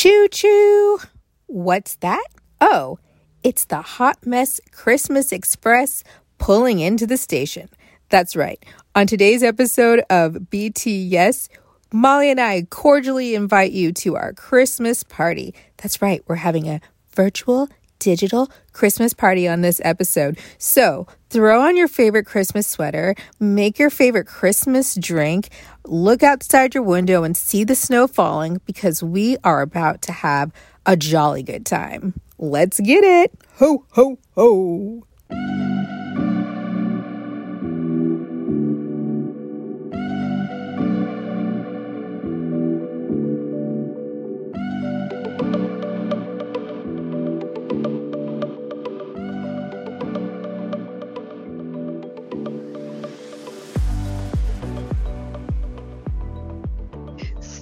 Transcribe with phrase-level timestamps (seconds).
[0.00, 0.98] Choo choo!
[1.46, 2.24] What's that?
[2.58, 2.98] Oh,
[3.42, 6.04] it's the Hot Mess Christmas Express
[6.38, 7.68] pulling into the station.
[8.08, 8.64] That's right.
[8.94, 11.50] On today's episode of BTS,
[11.92, 15.54] Molly and I cordially invite you to our Christmas party.
[15.76, 16.80] That's right, we're having a
[17.14, 20.38] virtual digital Christmas party on this episode.
[20.56, 25.48] So throw on your favorite Christmas sweater, make your favorite Christmas drink,
[25.86, 30.52] look outside your window and see the snow falling because we are about to have
[30.84, 32.14] a jolly good time.
[32.38, 33.32] Let's get it!
[33.58, 35.69] Ho, ho, ho!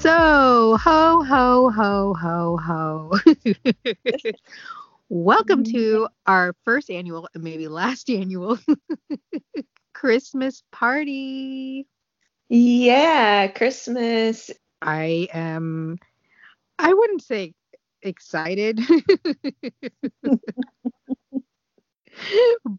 [0.08, 3.12] So, ho, ho, ho, ho, ho.
[5.10, 6.04] Welcome to mm-hmm.
[6.26, 8.58] our first annual, maybe last annual
[9.92, 11.86] Christmas party.
[12.48, 14.50] Yeah, Christmas.
[14.80, 15.98] I am,
[16.78, 17.52] I wouldn't say
[18.00, 18.80] excited,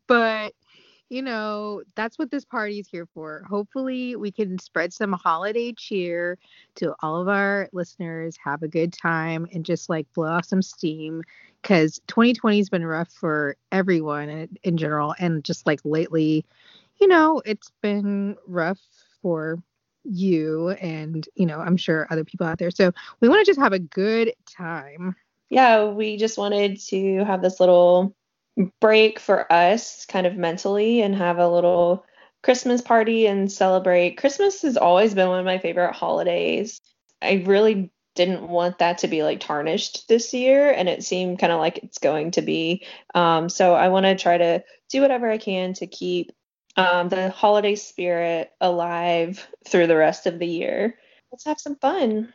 [0.08, 0.54] but
[1.10, 3.44] you know, that's what this party is here for.
[3.50, 6.38] Hopefully, we can spread some holiday cheer
[6.76, 10.62] to all of our listeners, have a good time, and just like blow off some
[10.62, 11.24] steam.
[11.62, 15.16] Because 2020 has been rough for everyone in, in general.
[15.20, 16.46] And just like lately,
[17.02, 18.80] you know, it's been rough
[19.22, 19.62] for
[20.04, 22.72] you and, you know, I'm sure other people out there.
[22.72, 25.16] So we want to just have a good time.
[25.50, 28.16] Yeah, we just wanted to have this little
[28.80, 32.06] break for us kind of mentally and have a little
[32.44, 34.18] Christmas party and celebrate.
[34.18, 36.80] Christmas has always been one of my favorite holidays.
[37.22, 41.54] I really didn't want that to be like tarnished this year and it seemed kind
[41.54, 42.86] of like it's going to be.
[43.16, 46.32] Um, so I want to try to do whatever I can to keep
[46.76, 50.98] um, the holiday spirit alive through the rest of the year.
[51.32, 52.33] Let's have some fun.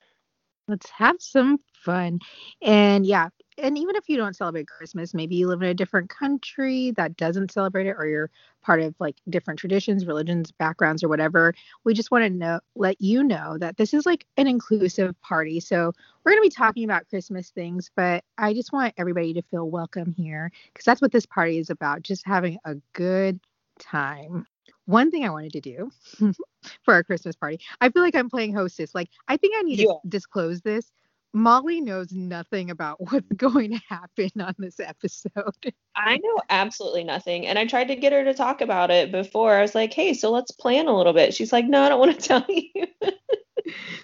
[0.68, 2.20] Let's have some fun.
[2.62, 3.28] And yeah,
[3.58, 7.16] and even if you don't celebrate Christmas, maybe you live in a different country that
[7.16, 8.30] doesn't celebrate it, or you're
[8.62, 11.54] part of like different traditions, religions, backgrounds, or whatever.
[11.84, 15.60] We just want to know, let you know that this is like an inclusive party.
[15.60, 15.92] So
[16.24, 19.70] we're going to be talking about Christmas things, but I just want everybody to feel
[19.70, 23.38] welcome here because that's what this party is about just having a good
[23.78, 24.46] time.
[24.86, 25.90] One thing I wanted to do
[26.82, 28.94] for our Christmas party, I feel like I'm playing hostess.
[28.94, 29.86] Like, I think I need yeah.
[29.86, 30.90] to disclose this
[31.34, 35.52] Molly knows nothing about what's going to happen on this episode.
[35.96, 37.46] I know absolutely nothing.
[37.46, 39.54] And I tried to get her to talk about it before.
[39.54, 41.34] I was like, hey, so let's plan a little bit.
[41.34, 42.86] She's like, no, I don't want to tell you.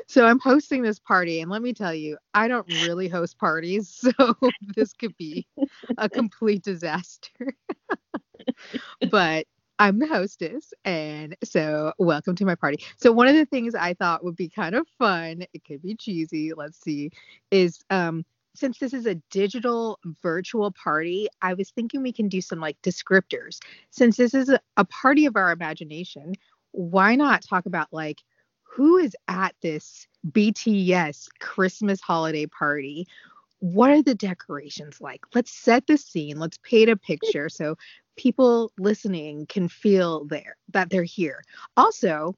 [0.09, 1.41] so I'm hosting this party.
[1.41, 3.89] And let me tell you, I don't really host parties.
[4.19, 4.35] So
[4.75, 5.47] this could be
[5.99, 7.55] a complete disaster.
[9.11, 9.47] but
[9.81, 12.85] I'm the hostess, and so welcome to my party.
[12.99, 15.97] So one of the things I thought would be kind of fun, it could be
[15.97, 17.13] cheesy, let's see,
[17.53, 18.25] is um
[18.57, 22.79] since this is a digital virtual party, I was thinking we can do some like
[22.83, 23.59] descriptors.
[23.91, 26.35] Since this is a, a party of our imagination,
[26.73, 28.21] why not talk about like
[28.65, 33.09] who is at this BTS Christmas holiday party?
[33.61, 35.21] What are the decorations like?
[35.35, 36.39] Let's set the scene.
[36.39, 37.49] Let's paint a picture.
[37.49, 37.77] So
[38.17, 41.43] people listening can feel there that they're here.
[41.77, 42.35] Also,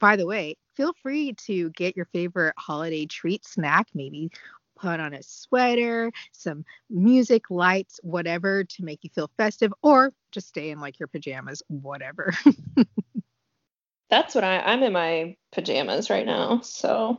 [0.00, 4.30] by the way, feel free to get your favorite holiday treat snack, maybe
[4.76, 10.48] put on a sweater, some music, lights, whatever to make you feel festive, or just
[10.48, 12.32] stay in like your pajamas, whatever.
[14.10, 16.60] that's what I I'm in my pajamas right now.
[16.62, 17.18] So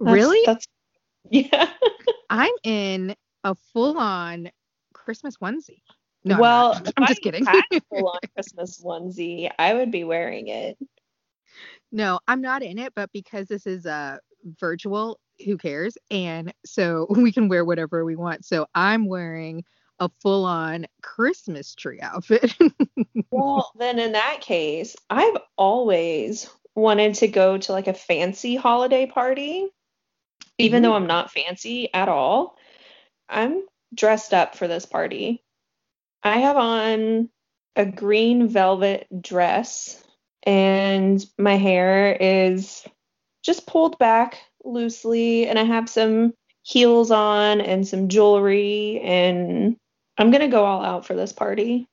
[0.00, 0.40] that's, Really?
[0.44, 0.66] That's
[1.30, 1.70] yeah.
[2.28, 3.14] I'm in
[3.44, 4.50] a full on
[4.92, 5.82] Christmas onesie.
[6.24, 7.44] No, well, I'm, I'm just kidding.
[7.88, 10.78] full on Christmas onesie, I would be wearing it.
[11.92, 14.16] No, I'm not in it, but because this is a uh,
[14.60, 15.98] virtual, who cares?
[16.10, 18.44] And so we can wear whatever we want.
[18.44, 19.64] So I'm wearing
[19.98, 22.56] a full on Christmas tree outfit.
[23.30, 29.06] well, then in that case, I've always wanted to go to like a fancy holiday
[29.06, 29.68] party,
[30.60, 30.90] even mm-hmm.
[30.90, 32.56] though I'm not fancy at all.
[33.28, 33.62] I'm
[33.94, 35.42] dressed up for this party.
[36.22, 37.30] I have on
[37.76, 40.02] a green velvet dress
[40.42, 42.84] and my hair is
[43.42, 49.76] just pulled back loosely and I have some heels on and some jewelry and
[50.18, 51.88] I'm going to go all out for this party.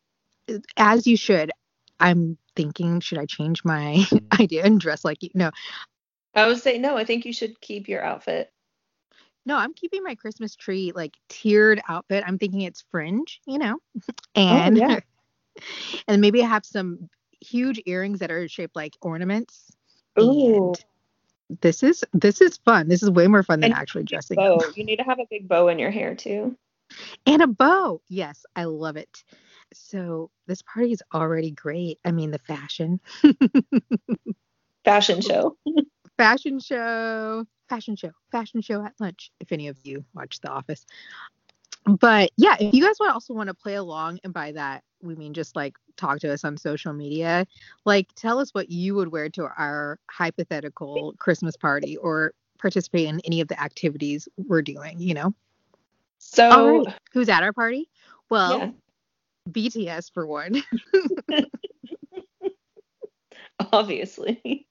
[0.75, 1.51] As you should.
[1.99, 4.05] I'm thinking should I change my
[4.39, 5.29] idea and dress like you?
[5.33, 5.51] No.
[6.35, 8.51] I would say no, I think you should keep your outfit.
[9.47, 12.23] No, I'm keeping my Christmas tree like tiered outfit.
[12.27, 13.77] I'm thinking it's fringe, you know,
[14.09, 14.99] oh, and yeah.
[16.07, 17.09] and maybe I have some
[17.39, 19.71] huge earrings that are shaped like ornaments.
[20.19, 20.55] Ooh.
[20.55, 20.85] And
[21.61, 22.89] this is this is fun.
[22.89, 24.57] This is way more fun than And actually dressing Bow.
[24.57, 24.75] up.
[24.75, 26.57] You need to have a big bow in your hair too.
[27.25, 28.01] And a bow.
[28.09, 29.23] Yes, I love it.
[29.73, 31.99] So this party is already great.
[32.03, 32.99] I mean, the fashion,
[34.87, 35.57] Fashion show.
[36.17, 39.31] Fashion show, fashion show, fashion show at lunch.
[39.39, 40.85] If any of you watch The Office,
[41.85, 45.15] but yeah, if you guys would also want to play along, and by that we
[45.15, 47.45] mean just like talk to us on social media,
[47.85, 53.21] like tell us what you would wear to our hypothetical Christmas party or participate in
[53.21, 54.99] any of the activities we're doing.
[54.99, 55.33] You know.
[56.17, 56.95] So right.
[57.13, 57.89] Who's at our party?
[58.29, 58.71] Well, yeah,
[59.49, 60.61] BTS for one.
[63.71, 64.67] obviously.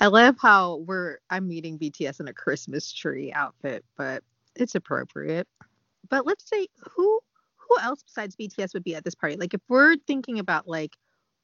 [0.00, 4.22] I love how we're I'm meeting BTS in a Christmas tree outfit, but
[4.54, 5.46] it's appropriate.
[6.08, 7.20] But let's say who
[7.56, 9.36] who else besides BTS would be at this party?
[9.36, 10.96] Like if we're thinking about like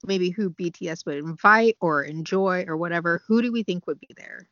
[0.04, 4.10] maybe who BTS would invite or enjoy or whatever, who do we think would be
[4.16, 4.48] there?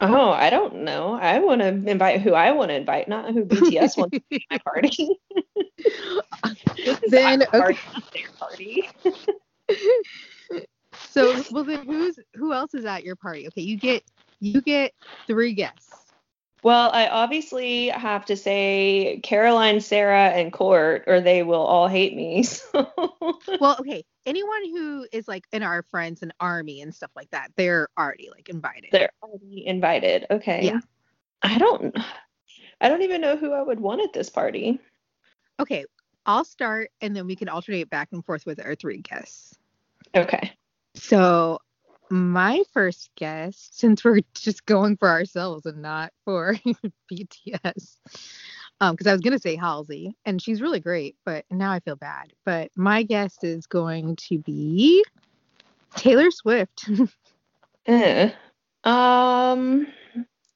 [0.00, 1.14] Oh, I don't know.
[1.14, 4.36] I want to invite who I want to invite, not who BTS wants to be
[4.36, 5.18] at my party.
[6.76, 8.88] This is Then, our party, not their party.
[11.10, 13.46] so well then who's who else is at your party?
[13.48, 14.02] Okay, you get
[14.40, 14.92] you get
[15.26, 15.94] three guests.
[16.62, 22.14] Well, I obviously have to say Caroline, Sarah, and Court, or they will all hate
[22.14, 22.44] me.
[22.72, 22.92] So.
[23.60, 27.50] Well, okay, anyone who is like in our friends and army and stuff like that,
[27.56, 28.90] they're already like invited.
[28.92, 30.26] They're already invited.
[30.30, 30.66] Okay.
[30.66, 30.80] Yeah.
[31.42, 31.96] I don't
[32.80, 34.80] I don't even know who I would want at this party.
[35.60, 35.84] Okay,
[36.26, 39.56] I'll start and then we can alternate back and forth with our three guests.
[40.14, 40.52] Okay.
[40.98, 41.58] So,
[42.10, 46.54] my first guest, since we're just going for ourselves and not for
[47.12, 47.96] BTS,
[48.80, 51.96] um, because I was gonna say Halsey, and she's really great, but now I feel
[51.96, 52.32] bad.
[52.44, 55.04] But my guest is going to be
[55.96, 56.88] Taylor Swift.
[57.86, 58.30] Eh.
[58.84, 59.86] Um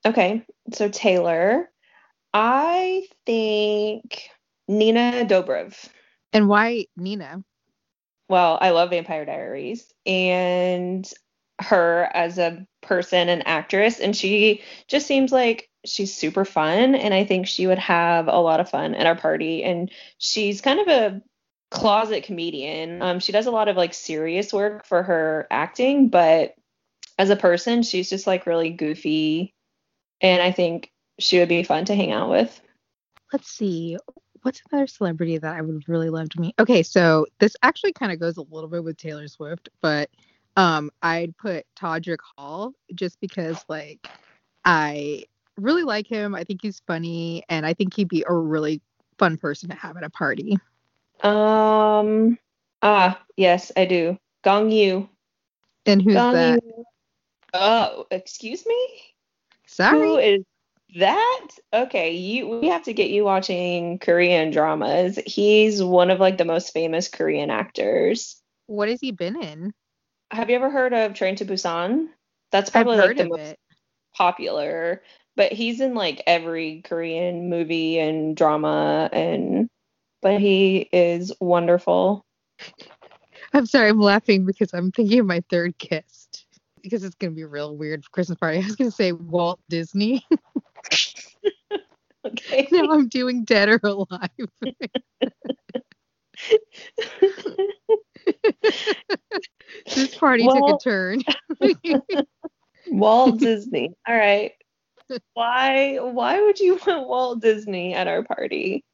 [0.05, 0.45] okay.
[0.75, 1.71] So Taylor,
[2.35, 4.29] I think
[4.69, 5.89] Nina Dobrev.
[6.35, 7.43] and why Nina?
[8.33, 11.07] Well, I love Vampire Diaries and
[11.61, 17.13] her as a person and actress and she just seems like she's super fun and
[17.13, 20.81] I think she would have a lot of fun at our party and she's kind
[20.81, 21.23] of a
[21.71, 23.03] closet comedian.
[23.03, 26.55] Um she does a lot of like serious work for her acting, but
[27.19, 29.53] as a person, she's just like really goofy
[30.23, 32.59] and I think she would be fun to hang out with.
[33.31, 33.99] let's see
[34.43, 38.13] what's another celebrity that i would really love to meet okay so this actually kind
[38.13, 40.11] of goes a little bit with taylor swift but
[40.57, 44.07] um i'd put todrick hall just because like
[44.65, 45.23] i
[45.57, 48.81] really like him i think he's funny and i think he'd be a really
[49.19, 50.59] fun person to have at a party
[51.23, 52.37] Um
[52.83, 54.19] ah, yes, I do.
[54.43, 55.09] Gong Yu.
[55.87, 56.85] and who's Gong that Yu.
[57.55, 58.89] Oh, excuse me?
[59.67, 60.43] sorry Who is
[60.97, 61.49] that?
[61.73, 65.19] Okay, you we have to get you watching Korean dramas.
[65.27, 68.41] He's one of like the most famous Korean actors.
[68.67, 69.73] what has he been in
[70.31, 72.09] Have you ever heard of Train to Busan?
[72.51, 73.59] That's probably like the most it
[74.15, 75.03] popular,
[75.37, 79.69] but he's in like every Korean movie and drama and
[80.21, 82.25] but he is wonderful.
[83.53, 86.22] i'm sorry i'm laughing because i'm thinking of my third guest
[86.83, 90.25] because it's gonna be a real weird christmas party i was gonna say walt disney
[92.25, 92.69] Okay.
[92.73, 94.31] now i'm doing dead or alive
[99.95, 101.23] This party Well- took a turn.
[102.89, 103.95] Walt Disney.
[104.09, 104.53] All right.
[105.35, 108.85] Why why would you want Walt Disney at our party?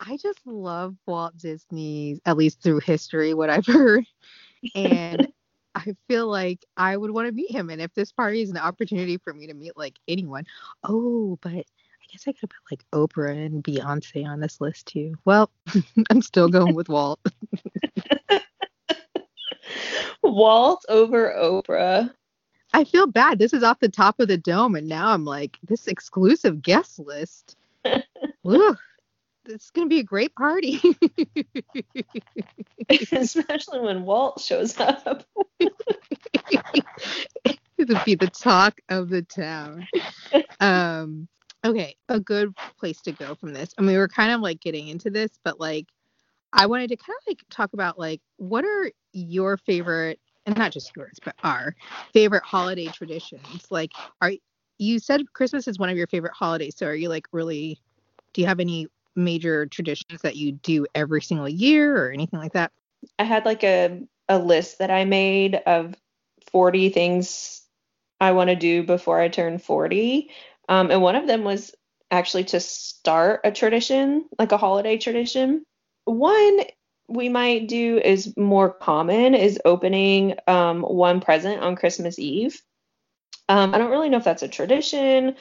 [0.00, 4.04] I just love Walt Disney, at least through history, what I've heard.
[4.74, 5.28] And
[5.76, 7.68] I feel like I would want to meet him.
[7.68, 10.46] And if this party is an opportunity for me to meet like anyone,
[10.84, 11.64] oh, but I
[12.10, 15.14] guess I could put like Oprah and Beyonce on this list too.
[15.26, 15.50] Well,
[16.10, 17.20] I'm still going with Walt.
[20.22, 22.10] Walt over Oprah.
[22.72, 23.38] I feel bad.
[23.38, 26.98] This is off the top of the dome, and now I'm like this exclusive guest
[26.98, 27.56] list.
[27.84, 28.78] Ugh,
[29.46, 30.80] this is gonna be a great party.
[33.12, 35.24] Especially when Walt shows up.
[37.78, 39.86] It'll be the talk of the town.
[40.60, 41.28] Um,
[41.64, 43.70] okay, a good place to go from this.
[43.76, 45.86] I mean, we were kind of like getting into this, but like,
[46.52, 50.72] I wanted to kind of like talk about like what are your favorite, and not
[50.72, 51.74] just yours, but our
[52.12, 53.66] favorite holiday traditions.
[53.70, 53.90] Like,
[54.22, 54.32] are
[54.78, 56.76] you said Christmas is one of your favorite holidays.
[56.76, 57.78] So are you like really
[58.32, 58.86] do you have any
[59.16, 62.72] major traditions that you do every single year or anything like that?
[63.18, 65.94] I had like a a list that I made of
[66.50, 67.62] 40 things
[68.20, 70.30] I want to do before I turn 40.
[70.68, 71.74] Um, and one of them was
[72.10, 75.64] actually to start a tradition, like a holiday tradition.
[76.04, 76.60] One
[77.08, 82.60] we might do is more common is opening um, one present on Christmas Eve.
[83.48, 85.36] Um, I don't really know if that's a tradition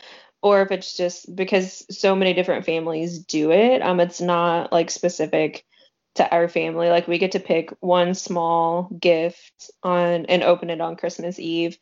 [0.45, 3.81] or if it's just because so many different families do it.
[3.81, 5.65] Um, it's not like specific
[6.13, 6.87] to our family.
[6.87, 11.79] Like we get to pick one small gift on and open it on Christmas Eve.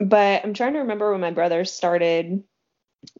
[0.00, 2.42] But I'm trying to remember when my brother started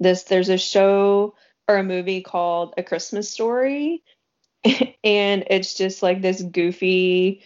[0.01, 0.23] this.
[0.23, 1.35] There's a show
[1.69, 4.03] or a movie called A Christmas Story,
[4.65, 7.43] and it's just like this goofy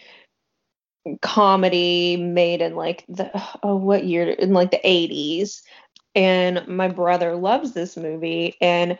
[1.23, 3.31] comedy made in like the
[3.63, 5.63] oh what year in like the 80s
[6.17, 8.57] and my brother loves this movie.
[8.61, 8.99] And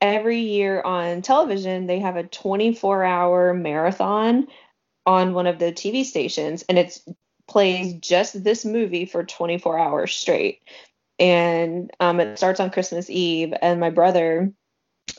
[0.00, 4.46] every year on television they have a 24 hour marathon
[5.04, 6.64] on one of the TV stations.
[6.68, 7.04] And it's
[7.48, 10.60] plays just this movie for 24 hours straight.
[11.18, 13.52] And um, it starts on Christmas Eve.
[13.60, 14.52] And my brother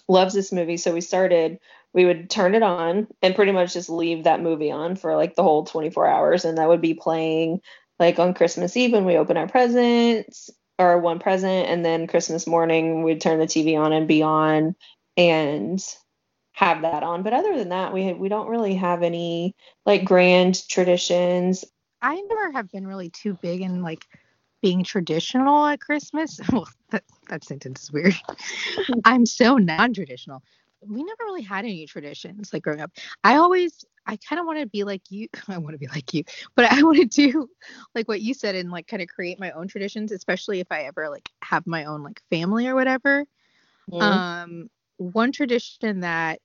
[0.08, 0.78] loves this movie.
[0.78, 1.60] So we started
[1.94, 5.36] we would turn it on and pretty much just leave that movie on for like
[5.36, 6.46] the whole 24 hours.
[6.46, 7.62] And that would be playing
[8.00, 12.46] like on Christmas Eve when we open our presents or one present and then Christmas
[12.46, 14.76] morning we'd turn the TV on and be on
[15.16, 15.84] and
[16.54, 17.24] have that on.
[17.24, 19.56] But other than that, we we don't really have any
[19.86, 21.66] like grand traditions.
[22.02, 24.06] I never have been really too big in like
[24.62, 26.40] being traditional at Christmas.
[26.52, 28.16] Well, that, that sentence is weird.
[29.06, 30.42] I'm so non-traditional.
[30.82, 32.92] We never really had any traditions like growing up.
[33.24, 35.28] I always I kind of want to be like you.
[35.48, 36.24] I want to be like you,
[36.56, 37.50] but I want to do
[37.94, 40.84] like what you said and like kind of create my own traditions, especially if I
[40.84, 43.26] ever like have my own like family or whatever.
[43.92, 44.02] Mm-hmm.
[44.02, 46.40] Um, one tradition that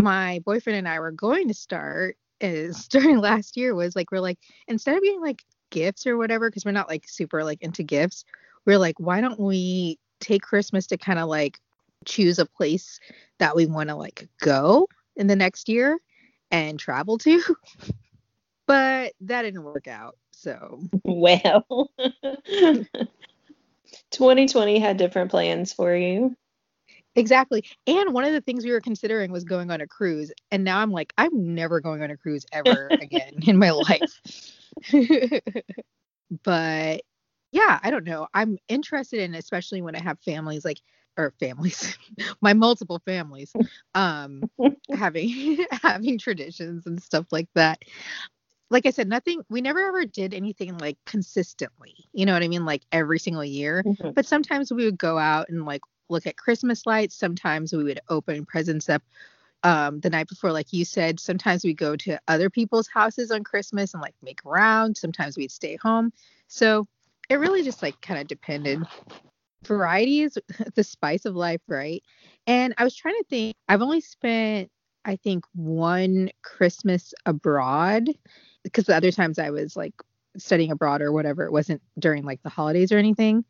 [0.00, 4.20] my boyfriend and I were going to start is during last year was like we're
[4.20, 7.82] like instead of getting like gifts or whatever because we're not like super like into
[7.82, 8.24] gifts,
[8.64, 11.58] we're like why don't we take Christmas to kind of like
[12.06, 12.98] choose a place
[13.38, 15.98] that we want to like go in the next year
[16.50, 17.42] and travel to.
[18.66, 20.16] but that didn't work out.
[20.32, 21.90] So, well,
[24.10, 26.36] 2020 had different plans for you.
[27.14, 27.64] Exactly.
[27.86, 30.30] And one of the things we were considering was going on a cruise.
[30.50, 34.20] And now I'm like, I'm never going on a cruise ever again in my life.
[36.44, 37.00] but
[37.52, 38.28] yeah, I don't know.
[38.34, 40.80] I'm interested in, especially when I have families like
[41.16, 41.96] or families,
[42.40, 43.52] my multiple families,
[43.94, 44.42] um,
[44.90, 47.82] having having traditions and stuff like that.
[48.68, 49.42] Like I said, nothing.
[49.48, 51.94] We never ever did anything like consistently.
[52.12, 52.64] You know what I mean?
[52.64, 53.82] Like every single year.
[53.86, 54.10] Mm-hmm.
[54.10, 57.16] But sometimes we would go out and like look at Christmas lights.
[57.16, 59.02] Sometimes we would open presents up
[59.62, 61.20] um, the night before, like you said.
[61.20, 65.00] Sometimes we go to other people's houses on Christmas and like make rounds.
[65.00, 66.12] Sometimes we'd stay home.
[66.48, 66.88] So
[67.28, 68.82] it really just like kind of depended
[69.64, 70.38] variety is
[70.74, 72.02] the spice of life, right?
[72.46, 74.70] And I was trying to think, I've only spent,
[75.04, 78.08] I think, one Christmas abroad
[78.62, 79.94] because the other times I was like
[80.38, 83.44] studying abroad or whatever, it wasn't during like the holidays or anything.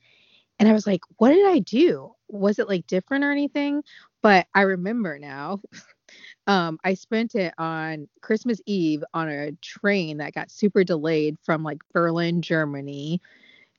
[0.58, 2.12] And I was like, what did I do?
[2.28, 3.82] Was it like different or anything?
[4.22, 5.60] But I remember now.
[6.46, 11.62] um, I spent it on Christmas Eve on a train that got super delayed from
[11.62, 13.20] like Berlin, Germany.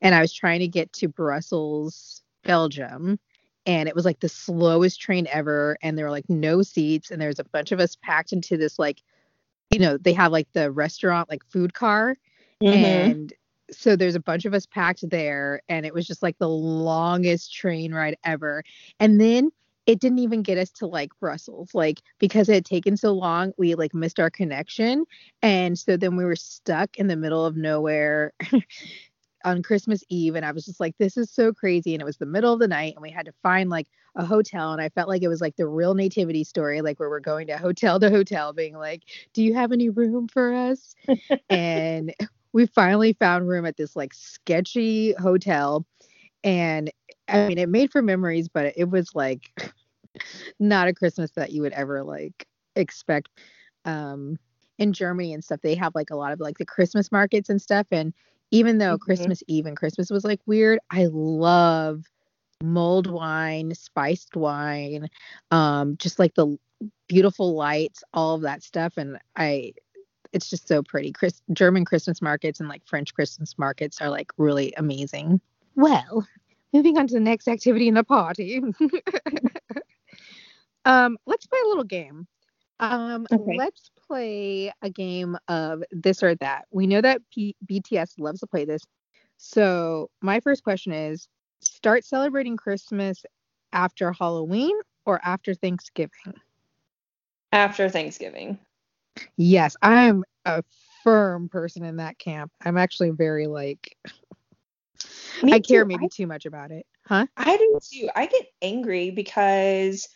[0.02, 3.20] And I was trying to get to Brussels, Belgium
[3.68, 7.22] and it was like the slowest train ever and there were like no seats and
[7.22, 9.04] there's a bunch of us packed into this like
[9.70, 12.18] you know they have like the restaurant like food car
[12.64, 12.74] mm-hmm.
[12.74, 13.34] and
[13.70, 17.54] so there's a bunch of us packed there and it was just like the longest
[17.54, 18.64] train ride ever
[19.00, 19.52] and then
[19.86, 23.52] it didn't even get us to like Brussels like because it had taken so long
[23.58, 25.06] we like missed our connection
[25.42, 28.32] and so then we were stuck in the middle of nowhere
[29.48, 31.94] on Christmas Eve and I was just like, this is so crazy.
[31.94, 34.26] And it was the middle of the night and we had to find like a
[34.26, 34.74] hotel.
[34.74, 37.48] And I felt like it was like the real nativity story, like where we're going
[37.48, 40.96] to hotel to hotel, being like, do you have any room for us?
[41.50, 42.14] and
[42.52, 45.86] we finally found room at this like sketchy hotel.
[46.44, 46.92] And
[47.30, 49.50] I mean, it made for memories, but it was like
[50.60, 53.30] not a Christmas that you would ever like expect.
[53.86, 54.38] Um,
[54.78, 57.62] in Germany and stuff, they have like a lot of like the Christmas markets and
[57.62, 57.88] stuff.
[57.92, 58.14] And
[58.52, 59.04] even though mm-hmm.
[59.04, 62.04] Christmas Eve and Christmas was like weird, I love
[62.64, 65.10] mulled wine, spiced wine,
[65.52, 66.58] um, just like the
[67.08, 68.94] beautiful lights, all of that stuff.
[68.98, 69.74] And I,
[70.34, 71.12] it's just so pretty.
[71.12, 75.40] Chris, German Christmas markets and like French Christmas markets are like really amazing.
[75.76, 76.28] Well,
[76.74, 78.62] moving on to the next activity in the party.
[80.86, 82.28] um, let's play a little game.
[82.80, 83.58] Um, Okay.
[83.58, 86.66] let's play a game of this or that.
[86.72, 88.82] We know that P- BTS loves to play this.
[89.38, 91.28] So my first question is:
[91.62, 93.24] Start celebrating Christmas
[93.74, 96.34] after Halloween or after Thanksgiving?
[97.52, 98.60] After Thanksgiving.
[99.38, 100.64] Yes, I'm a
[101.04, 102.52] firm person in that camp.
[102.64, 103.98] I'm actually very like
[105.42, 105.86] Me I care too.
[105.86, 106.86] maybe too much about it.
[107.06, 107.28] Huh?
[107.38, 108.10] I do too.
[108.16, 110.08] I get angry because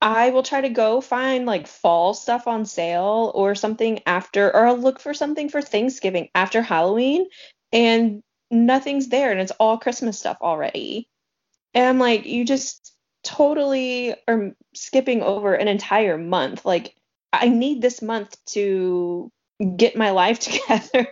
[0.00, 4.66] I will try to go find like fall stuff on sale or something after, or
[4.66, 7.26] I'll look for something for Thanksgiving after Halloween
[7.72, 11.08] and nothing's there and it's all Christmas stuff already.
[11.74, 16.64] And I'm like, you just totally are skipping over an entire month.
[16.64, 16.94] Like,
[17.32, 19.30] I need this month to
[19.76, 21.08] get my life together.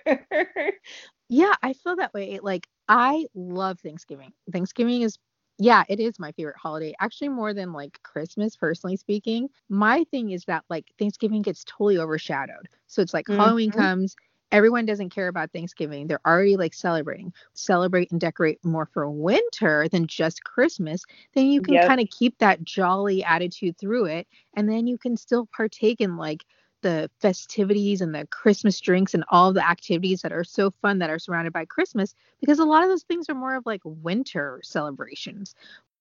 [1.28, 2.38] Yeah, I feel that way.
[2.42, 4.32] Like I love Thanksgiving.
[4.52, 5.18] Thanksgiving is
[5.58, 6.94] yeah, it is my favorite holiday.
[7.00, 9.48] Actually more than like Christmas personally speaking.
[9.68, 12.68] My thing is that like Thanksgiving gets totally overshadowed.
[12.86, 13.72] So it's like Halloween Mhm.
[13.72, 14.14] comes,
[14.50, 16.06] everyone doesn't care about Thanksgiving.
[16.06, 17.32] They're already like celebrating.
[17.54, 21.04] Celebrate and decorate more for winter than just Christmas.
[21.34, 21.94] Then you can Yep.
[21.94, 26.16] kind of keep that jolly attitude through it and then you can still partake in
[26.16, 26.44] like
[26.84, 31.10] the festivities and the Christmas drinks and all the activities that are so fun that
[31.10, 34.60] are surrounded by Christmas because a lot of those things are more of like winter
[34.64, 35.56] celebrations.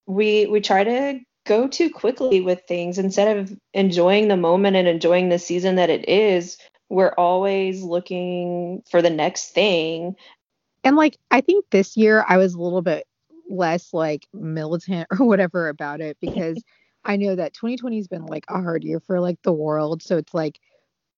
[0.08, 4.88] we we try to go too quickly with things instead of enjoying the moment and
[4.88, 6.58] enjoying the season that it is
[6.90, 10.16] we're always looking for the next thing
[10.84, 13.06] And like I think this year I was a little bit
[13.50, 16.64] less like militant or whatever about it because
[17.06, 20.04] I know that 2020 has been like a hard year for like the world.
[20.04, 20.60] So it's like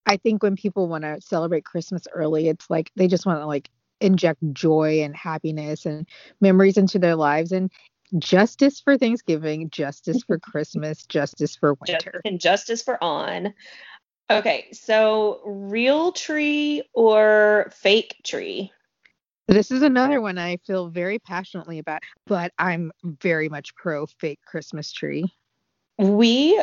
[0.06, 3.46] I think when people want to celebrate Christmas early, it's like they just want to
[3.46, 3.70] like
[4.02, 6.08] inject joy and happiness and
[6.42, 7.72] memories into their lives and
[8.20, 12.22] justice for Thanksgiving, justice for Christmas, justice for winter.
[12.26, 13.54] and justice for on
[14.32, 18.72] okay so real tree or fake tree
[19.48, 24.40] This is another one I feel very passionately about, but I'm very much pro fake
[24.46, 25.26] Christmas tree.
[26.00, 26.60] we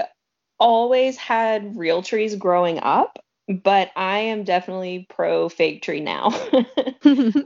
[0.59, 3.19] always had real trees growing up
[3.53, 6.31] but i am definitely pro fake tree now.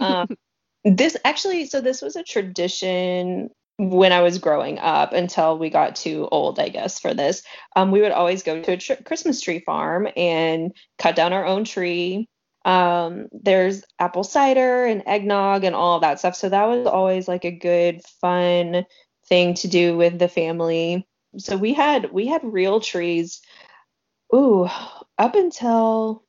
[0.00, 0.28] Um,
[0.84, 5.96] this actually so this was a tradition when i was growing up until we got
[5.96, 7.42] too old i guess for this.
[7.74, 11.46] Um, we would always go to a tr- christmas tree farm and cut down our
[11.46, 12.28] own tree.
[12.64, 16.36] Um, there's apple cider and eggnog and all of that stuff.
[16.36, 18.84] So that was always like a good fun
[19.28, 21.06] thing to do with the family.
[21.38, 23.40] So we had we had real trees
[24.34, 24.68] ooh
[25.18, 26.24] up until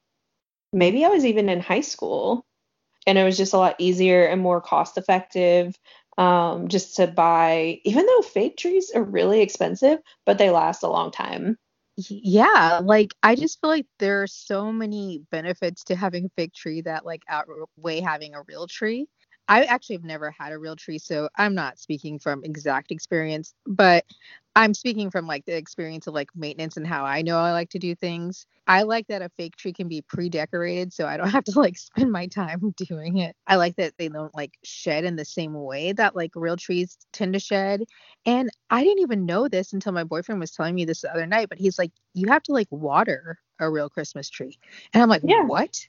[0.73, 2.45] maybe i was even in high school
[3.05, 5.77] and it was just a lot easier and more cost effective
[6.17, 10.89] um, just to buy even though fake trees are really expensive but they last a
[10.89, 11.57] long time
[11.97, 16.53] yeah, like I just feel like there are so many benefits to having a fake
[16.53, 19.07] tree that like outweigh having a real tree.
[19.47, 23.53] I actually have never had a real tree, so I'm not speaking from exact experience,
[23.65, 24.05] but
[24.55, 27.69] I'm speaking from like the experience of like maintenance and how I know I like
[27.71, 28.45] to do things.
[28.67, 31.77] I like that a fake tree can be pre-decorated, so I don't have to like
[31.77, 33.35] spend my time doing it.
[33.45, 36.97] I like that they don't like shed in the same way that like real trees
[37.13, 37.83] tend to shed.
[38.25, 41.27] And I didn't even know this until my boyfriend was telling me this the other
[41.27, 44.57] night, but he's like, you have to like water a real Christmas tree.
[44.93, 45.43] And I'm like, Yeah.
[45.43, 45.87] what?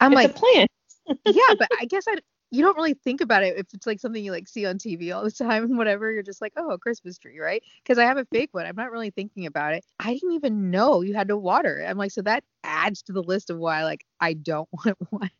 [0.00, 0.70] I'm it's like, a plant
[1.26, 2.16] yeah, but I guess I
[2.52, 5.12] you don't really think about it if it's like something you like see on TV
[5.16, 6.12] all the time and whatever.
[6.12, 7.62] You're just like, oh, a Christmas tree, right?
[7.82, 8.66] Because I have a fake one.
[8.66, 9.86] I'm not really thinking about it.
[9.98, 11.78] I didn't even know you had to water.
[11.78, 11.86] it.
[11.86, 15.30] I'm like, so that adds to the list of why like I don't want one.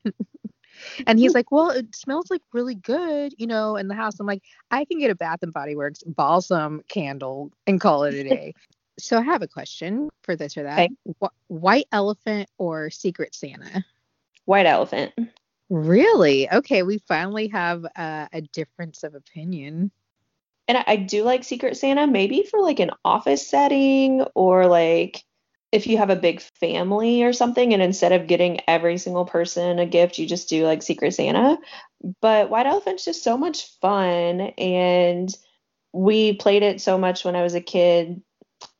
[1.06, 4.18] and he's like, well, it smells like really good, you know, in the house.
[4.18, 8.14] I'm like, I can get a Bath and Body Works balsam candle and call it
[8.14, 8.54] a day.
[8.98, 10.78] so I have a question for this or that.
[10.78, 10.90] Okay.
[11.22, 13.84] Wh- white elephant or Secret Santa?
[14.44, 15.12] white elephant
[15.72, 16.50] Really?
[16.52, 19.90] Okay, we finally have uh, a difference of opinion.
[20.68, 25.22] and I, I do like secret santa maybe for like an office setting or like
[25.72, 29.78] if you have a big family or something and instead of getting every single person
[29.78, 31.58] a gift you just do like secret santa
[32.20, 35.36] but white elephant's just so much fun and
[35.92, 38.22] we played it so much when i was a kid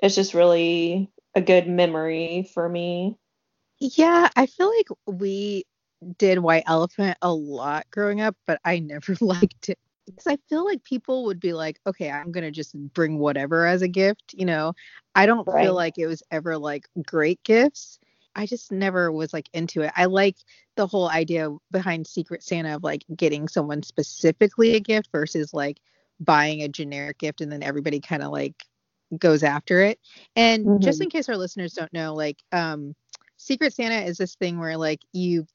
[0.01, 3.17] it's just really a good memory for me
[3.81, 5.65] Yeah, I feel like we
[6.19, 9.79] did White Elephant a lot growing up, but I never liked it.
[10.07, 13.67] Because I feel like people would be like, okay, I'm going to just bring whatever
[13.67, 14.35] as a gift.
[14.37, 14.75] You know,
[15.15, 15.65] I don't Right.
[15.65, 18.01] feel like it was ever like great gifts.
[18.35, 19.93] I just never was like into it.
[19.97, 20.37] I like
[20.77, 25.79] the whole idea behind Secret Santa of like getting someone specifically a gift versus like
[26.19, 28.65] buying a generic gift and then everybody kind of like
[29.19, 30.01] goes after it.
[30.35, 30.81] And mm-hmm.
[30.81, 32.95] just in case our listeners don't know, like um
[33.37, 35.47] Secret Santa is this thing where like you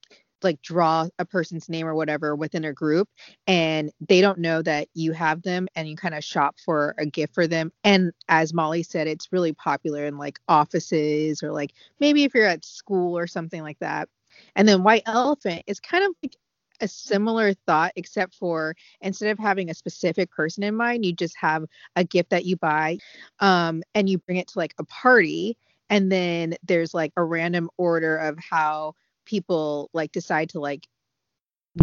[0.44, 3.10] like draw a person's name or whatever within a group
[3.48, 7.06] and they don't know that you have them and you kind of shop for a
[7.06, 7.72] gift for them.
[7.84, 12.46] And as molly said it's really popular in like offices or like maybe if you're
[12.46, 14.10] at school or something like that.
[14.56, 16.36] And then white elephant is kind of like
[16.80, 21.36] a similar thought except for instead of having a specific person in mind you just
[21.36, 22.98] have a gift that you buy
[23.40, 25.58] um, and you bring it to like a party
[25.90, 28.94] and then there's like a random order of how
[29.28, 30.88] people like decide to like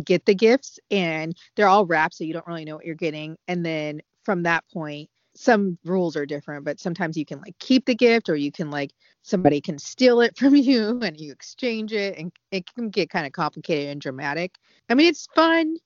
[0.05, 3.37] get the gifts and they're all wrapped so you don't really know what you're getting
[3.47, 7.85] and then from that point some rules are different but sometimes you can like keep
[7.87, 8.91] the gift or you can like
[9.23, 13.27] somebody can steal it from you and you exchange it and it can get kind
[13.27, 14.57] of complicated and dramatic.
[14.89, 15.77] I mean it's fun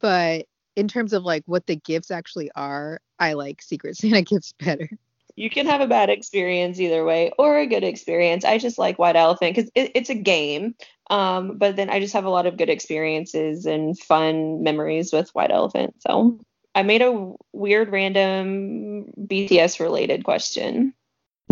[0.00, 4.54] but in terms of like what the gifts actually are i like secret santa gifts
[4.58, 4.88] better
[5.36, 8.44] you can have a bad experience either way or a good experience.
[8.44, 10.74] I just like White Elephant because it, it's a game.
[11.10, 15.34] Um, but then I just have a lot of good experiences and fun memories with
[15.34, 15.94] White Elephant.
[16.00, 16.38] So
[16.74, 20.94] I made a weird random BTS related question.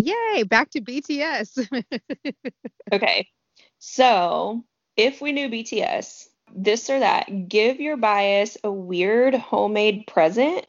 [0.01, 1.85] Yay, back to BTS.
[2.93, 3.29] okay.
[3.79, 4.65] So
[4.97, 10.67] if we knew BTS, this or that, give your bias a weird homemade present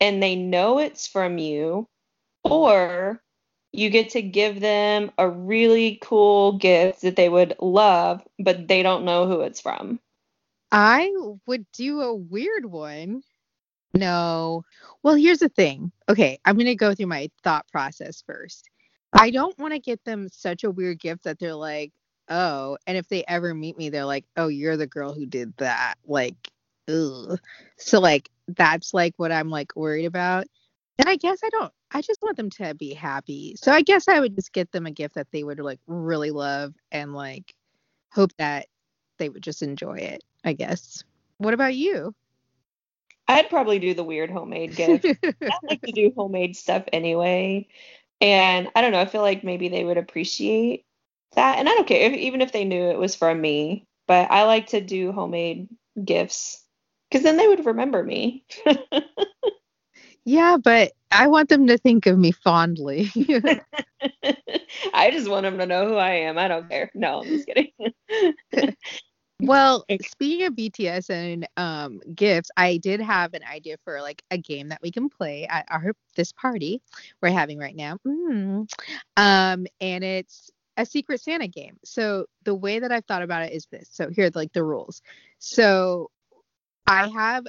[0.00, 1.88] and they know it's from you
[2.44, 3.20] or
[3.72, 8.82] you get to give them a really cool gift that they would love, but they
[8.82, 9.98] don't know who it's from.
[10.70, 11.12] I
[11.46, 13.22] would do a weird one.
[13.94, 14.64] No.
[15.02, 15.92] Well, here's the thing.
[16.08, 18.68] Okay, I'm going to go through my thought process first.
[19.12, 21.92] I don't want to get them such a weird gift that they're like,
[22.28, 25.56] oh, and if they ever meet me, they're like, oh, you're the girl who did
[25.58, 25.94] that.
[26.06, 26.50] Like,
[26.88, 27.38] ugh.
[27.76, 30.46] So, like, that's like what I'm like worried about.
[30.98, 33.54] And I guess I don't I just want them to be happy.
[33.56, 36.32] So I guess I would just get them a gift that they would like really
[36.32, 37.54] love and like
[38.12, 38.66] hope that
[39.18, 41.04] they would just enjoy it, I guess.
[41.38, 42.12] What about you?
[43.28, 45.06] I'd probably do the weird homemade gift.
[45.24, 47.68] I like to do homemade stuff anyway.
[48.20, 50.84] And I don't know, I feel like maybe they would appreciate
[51.36, 51.58] that.
[51.58, 54.44] And I don't care if, even if they knew it was from me, but I
[54.44, 55.68] like to do homemade
[56.02, 56.60] gifts
[57.08, 58.44] because then they would remember me.
[60.24, 63.10] Yeah, but I want them to think of me fondly.
[64.94, 66.38] I just want them to know who I am.
[66.38, 66.90] I don't care.
[66.94, 67.70] No, I'm just kidding.
[69.40, 74.38] well, speaking of BTS and um, gifts, I did have an idea for like a
[74.38, 76.80] game that we can play at our this party
[77.20, 77.98] we're having right now.
[78.06, 78.68] Mm.
[79.16, 81.76] Um, and it's a Secret Santa game.
[81.84, 83.88] So the way that I've thought about it is this.
[83.92, 85.02] So here are like the rules.
[85.38, 86.10] So
[86.86, 87.46] I have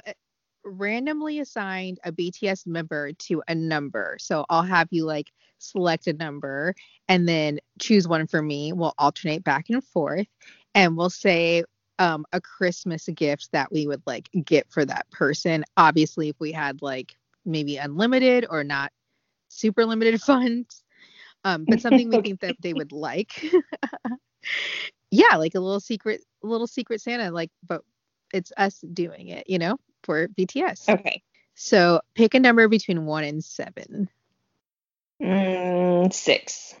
[0.66, 4.16] randomly assigned a BTS member to a number.
[4.20, 6.74] So I'll have you like select a number
[7.08, 8.72] and then choose one for me.
[8.72, 10.26] We'll alternate back and forth
[10.74, 11.64] and we'll say
[11.98, 15.64] um, a Christmas gift that we would like get for that person.
[15.76, 18.92] Obviously, if we had like maybe unlimited or not
[19.48, 20.82] super limited funds,
[21.44, 23.42] um, but something we think that they would like.
[25.10, 27.82] yeah, like a little secret, little secret Santa, like, but
[28.32, 29.78] it's us doing it, you know?
[30.06, 30.88] For BTS.
[30.88, 31.22] Okay.
[31.54, 34.08] So pick a number between one and seven.
[35.20, 36.74] Mm, six.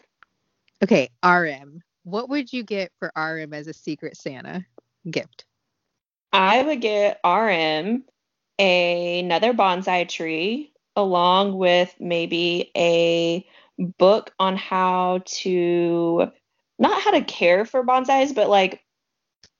[0.82, 1.82] Okay, RM.
[2.04, 4.64] What would you get for RM as a Secret Santa
[5.10, 5.44] gift?
[6.32, 8.04] I would get RM
[8.58, 13.46] a, another bonsai tree along with maybe a
[13.98, 16.30] book on how to
[16.78, 18.82] not how to care for bonsais, but like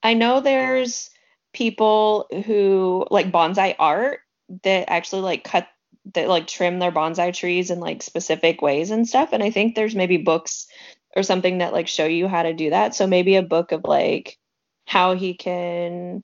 [0.03, 1.09] I know there's
[1.53, 4.19] people who like bonsai art
[4.63, 5.67] that actually like cut
[6.13, 9.29] that like trim their bonsai trees in like specific ways and stuff.
[9.33, 10.67] And i think there's maybe books
[11.15, 12.95] or something that like show you how to do that.
[12.95, 14.37] So maybe a book of like
[14.85, 16.23] how he can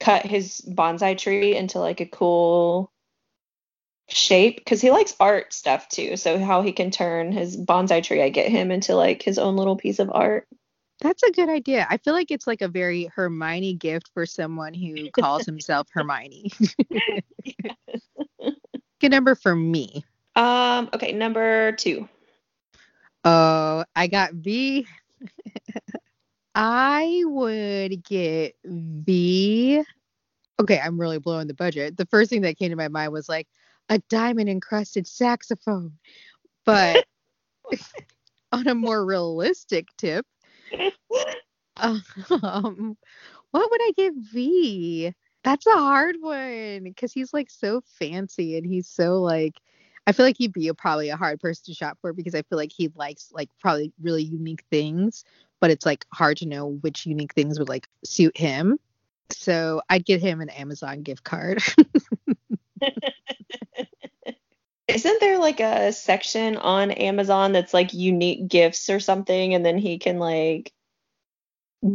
[0.00, 2.90] cut his bonsai tree into like a cool
[4.08, 4.56] shape.
[4.56, 6.16] Because he likes art stuff too.
[6.16, 9.56] So how he can turn his bonsai tree i get him into like his own
[9.56, 10.48] little piece of art
[11.02, 11.86] that's a good idea.
[11.90, 16.52] I feel like it's like a very Hermione gift for someone who calls himself Hermione.
[19.00, 20.04] Good number for me.
[20.36, 22.08] Um, okay, number two.
[23.24, 24.86] Oh, I got V.
[26.54, 29.82] I would get V.
[30.60, 31.96] Okay, I'm really blowing the budget.
[31.96, 33.48] The first thing that came to my mind was like
[33.88, 35.92] a diamond encrusted saxophone.
[36.64, 37.04] But
[38.52, 40.24] on a more realistic tip,
[41.76, 42.96] um,
[43.50, 45.12] what would I give V?
[45.44, 49.54] That's a hard one because he's like so fancy and he's so like
[50.06, 52.42] I feel like he'd be a, probably a hard person to shop for because I
[52.42, 55.24] feel like he likes like probably really unique things,
[55.60, 58.78] but it's like hard to know which unique things would like suit him.
[59.30, 61.62] So I'd get him an Amazon gift card.
[64.94, 69.78] Isn't there like a section on Amazon that's like unique gifts or something and then
[69.78, 70.72] he can like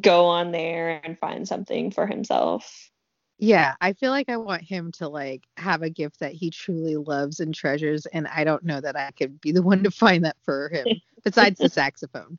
[0.01, 2.91] go on there and find something for himself?
[3.39, 6.95] Yeah, I feel like I want him to like have a gift that he truly
[6.95, 10.25] loves and treasures, and I don't know that I could be the one to find
[10.25, 10.87] that for him.
[11.23, 12.37] besides the saxophone.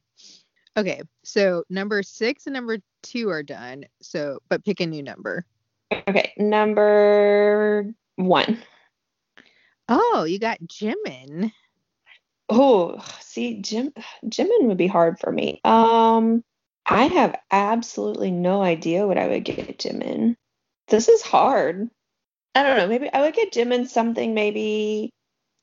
[0.76, 3.84] Okay, so number six and number two are done.
[4.00, 5.44] So, but pick a new number.
[5.92, 8.62] Okay, number one.
[9.88, 11.52] Oh, you got Jimin.
[12.48, 13.92] Oh, see, Jim
[14.24, 15.60] Jimin would be hard for me.
[15.64, 16.42] Um,
[16.86, 20.36] I have absolutely no idea what I would get Jimin.
[20.88, 21.88] This is hard.
[22.54, 22.88] I don't know.
[22.88, 25.10] Maybe I would get Jimin something maybe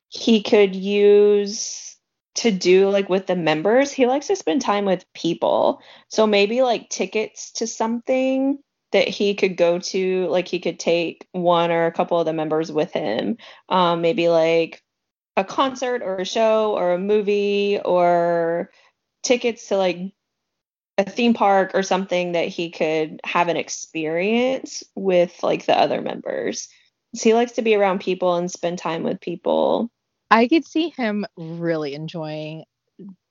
[0.09, 1.97] he could use
[2.35, 3.91] to do like with the members.
[3.91, 5.81] He likes to spend time with people.
[6.09, 8.59] So maybe like tickets to something
[8.91, 12.33] that he could go to, like he could take one or a couple of the
[12.33, 13.37] members with him.
[13.69, 14.81] Um, maybe like
[15.37, 18.71] a concert or a show or a movie or
[19.23, 20.13] tickets to like
[20.97, 26.01] a theme park or something that he could have an experience with like the other
[26.01, 26.69] members.
[27.11, 29.89] he likes to be around people and spend time with people.
[30.31, 32.65] I could see him really enjoying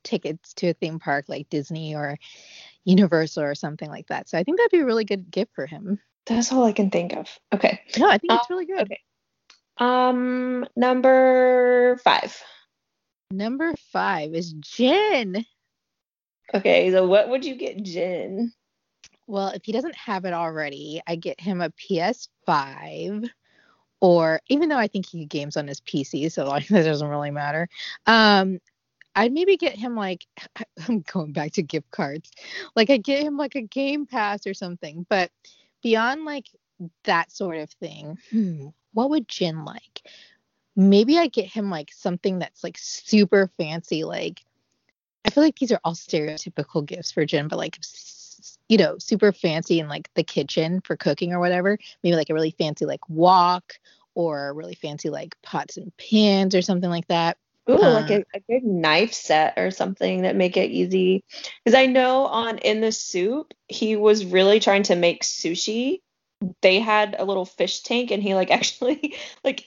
[0.04, 2.18] tickets to a theme park like Disney or
[2.84, 4.28] Universal or something like that.
[4.28, 5.98] So I think that'd be a really good gift for him.
[6.26, 7.28] That's all I can think of.
[7.52, 7.80] Okay.
[7.98, 8.82] No, I think it's really good.
[8.82, 9.00] Okay.
[9.78, 12.40] Um, number five.
[13.30, 15.44] Number five is Jin.
[16.52, 18.52] Okay, so what would you get Jin?
[19.26, 23.28] Well, if he doesn't have it already, I get him a PS5
[24.00, 27.30] or even though I think he games on his PC, so like that doesn't really
[27.30, 27.68] matter.
[28.06, 28.60] Um,
[29.14, 30.26] I'd maybe get him like
[30.88, 32.30] I'm going back to gift cards.
[32.74, 35.06] Like I get him like a game pass or something.
[35.08, 35.30] But
[35.82, 36.46] beyond like
[37.04, 40.02] that sort of thing, hmm, what would Jin like?
[40.76, 44.42] Maybe I get him like something that's like super fancy, like
[45.24, 47.78] I feel like these are all stereotypical gifts for Jin, but like
[48.68, 51.78] you know, super fancy in like the kitchen for cooking or whatever.
[52.02, 53.74] Maybe like a really fancy like wok
[54.14, 57.36] or really fancy like pots and pans or something like that.
[57.68, 61.24] Ooh, uh, like a, a, good knife set or something that make it easy.
[61.64, 66.00] Because I know on in the SOOP he was really trying to make sushi.
[66.60, 69.64] They had a little fish tank and he like actually like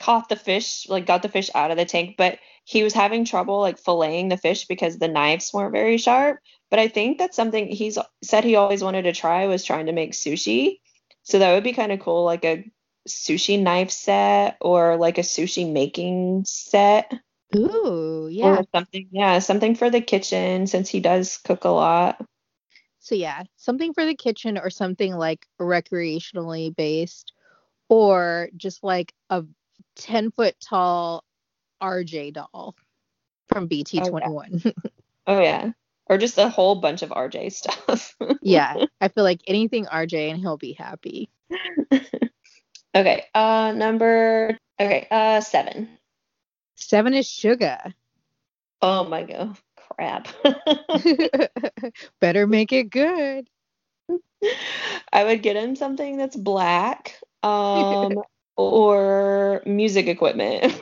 [0.00, 3.24] caught the fish, like got the fish out of the tank, but he was having
[3.24, 6.40] trouble like filleting the fish because the knives weren't very sharp.
[6.70, 9.92] But I think that's something he's said he always wanted to try was trying to
[9.92, 10.80] make sushi.
[11.22, 12.64] So that would be kind of cool, like a
[13.08, 17.12] sushi knife set or like a sushi making set.
[17.56, 18.58] Ooh, yeah.
[18.58, 22.24] Or something, yeah, something for the kitchen since he does cook a lot.
[22.98, 27.34] So yeah, something for the kitchen or something like recreationally based
[27.88, 29.44] or just like a
[29.96, 31.22] 10 foot tall
[31.82, 32.74] RJ doll
[33.48, 34.64] from BT21.
[34.64, 34.72] Oh yeah.
[35.26, 35.70] oh, yeah.
[36.06, 38.16] Or just a whole bunch of RJ stuff.
[38.42, 38.74] yeah.
[39.00, 41.28] I feel like anything RJ and he'll be happy.
[42.94, 43.24] okay.
[43.34, 45.90] Uh number okay, uh seven.
[46.88, 47.94] Seven is Suga.
[48.82, 49.56] Oh my god.
[49.76, 50.28] Crap.
[52.20, 53.48] Better make it good.
[55.10, 57.18] I would get him something that's black.
[57.42, 58.22] Um
[58.56, 60.78] or music equipment.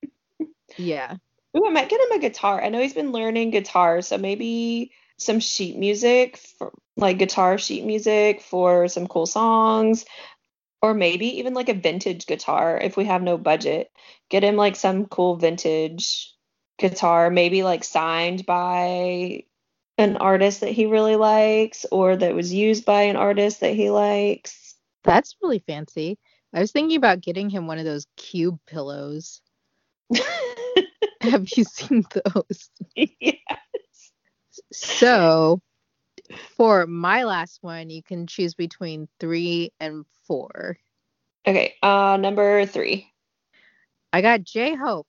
[0.78, 1.16] yeah.
[1.56, 2.62] Ooh, I might get him a guitar.
[2.62, 7.84] I know he's been learning guitar, so maybe some sheet music, for, like guitar sheet
[7.84, 10.04] music for some cool songs,
[10.82, 13.90] or maybe even like a vintage guitar if we have no budget.
[14.28, 16.34] Get him like some cool vintage
[16.78, 19.44] guitar, maybe like signed by
[19.98, 23.90] an artist that he really likes or that was used by an artist that he
[23.90, 24.74] likes.
[25.04, 26.18] That's really fancy.
[26.54, 29.40] I was thinking about getting him one of those cube pillows.
[31.20, 32.70] Have you seen those?
[32.96, 33.36] Yes.
[34.72, 35.60] So,
[36.56, 40.78] for my last one, you can choose between three and four.
[41.46, 43.10] Okay, uh, number three.
[44.12, 45.06] I got J Hope.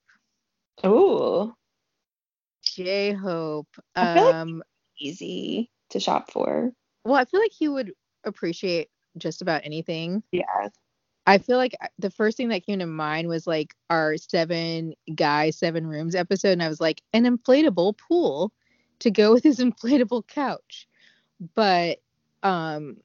[0.85, 1.53] Ooh.
[2.63, 3.67] J Hope.
[3.95, 4.65] Um, like
[4.99, 6.71] easy to shop for.
[7.03, 10.23] Well, I feel like he would appreciate just about anything.
[10.31, 10.69] Yeah.
[11.27, 14.93] I feel like uh, the first thing that came to mind was like our seven
[15.13, 16.53] guys, seven rooms episode.
[16.53, 18.51] And I was like, an inflatable pool
[18.99, 20.87] to go with his inflatable couch.
[21.55, 21.99] But
[22.43, 22.97] um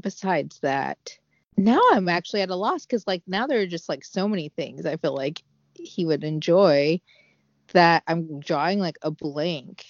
[0.00, 1.18] besides that,
[1.56, 4.48] now I'm actually at a loss because like now there are just like so many
[4.50, 5.42] things I feel like
[5.74, 7.00] he would enjoy
[7.72, 9.84] that I'm drawing like a blank.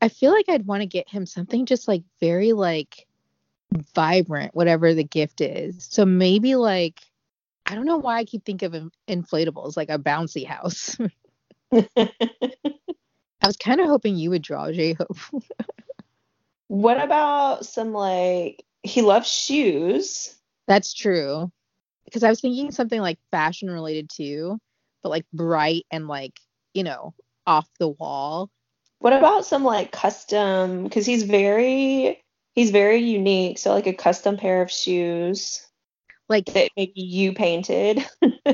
[0.00, 3.06] I feel like I'd want to get him something just like very like
[3.94, 5.86] vibrant, whatever the gift is.
[5.90, 7.00] So maybe like
[7.66, 10.98] I don't know why I keep thinking of inflatables like a bouncy house.
[11.72, 15.18] I was kind of hoping you would draw J Hope.
[16.68, 20.34] what about some like he loves shoes?
[20.66, 21.50] That's true.
[22.04, 24.58] Because I was thinking something like fashion related too,
[25.02, 26.38] but like bright and like,
[26.74, 27.14] you know,
[27.46, 28.50] off the wall.
[28.98, 32.22] What about some like custom because he's very
[32.54, 33.58] he's very unique.
[33.58, 35.66] So like a custom pair of shoes.
[36.28, 38.04] Like that maybe you painted.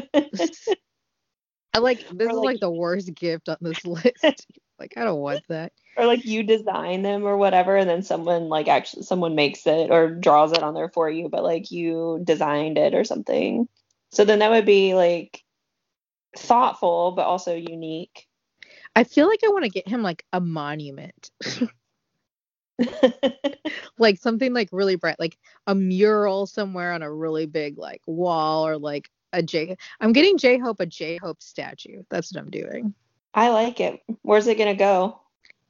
[1.73, 4.47] I like this or is like, like the worst gift on this list.
[4.81, 5.73] Like I don't want that.
[5.97, 9.91] Or like you design them or whatever, and then someone like actually someone makes it
[9.91, 13.69] or draws it on there for you, but like you designed it or something.
[14.11, 15.45] So then that would be like
[16.37, 18.27] thoughtful but also unique.
[18.97, 21.31] I feel like I want to get him like a monument.
[23.99, 28.67] like something like really bright, like a mural somewhere on a really big like wall
[28.67, 29.77] or like a J.
[30.01, 32.03] I'm getting J Hope a J Hope statue.
[32.11, 32.95] That's what I'm doing.
[33.35, 34.03] I like it.
[34.23, 35.21] Where's it gonna go?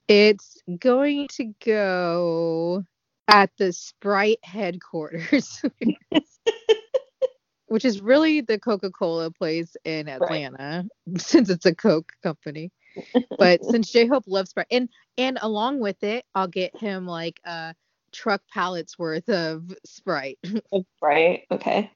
[0.09, 2.85] It's going to go
[3.29, 5.63] at the Sprite headquarters.
[7.71, 11.21] which is really the Coca-Cola place in Atlanta right.
[11.21, 12.73] since it's a Coke company.
[13.39, 17.75] But since J-Hope loves Sprite and and along with it, I'll get him like a
[18.11, 20.41] truck pallets worth of Sprite.
[20.97, 21.93] Sprite, okay.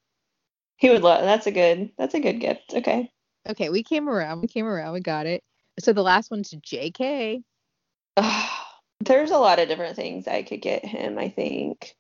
[0.77, 1.23] He would love.
[1.23, 1.91] That's a good.
[1.99, 2.73] That's a good gift.
[2.73, 3.11] Okay.
[3.49, 4.43] Okay, we came around.
[4.43, 4.95] We came around.
[4.95, 5.43] We got it.
[5.79, 7.43] So the last one's J.K.
[9.01, 11.19] There's a lot of different things I could get him.
[11.19, 11.95] I think.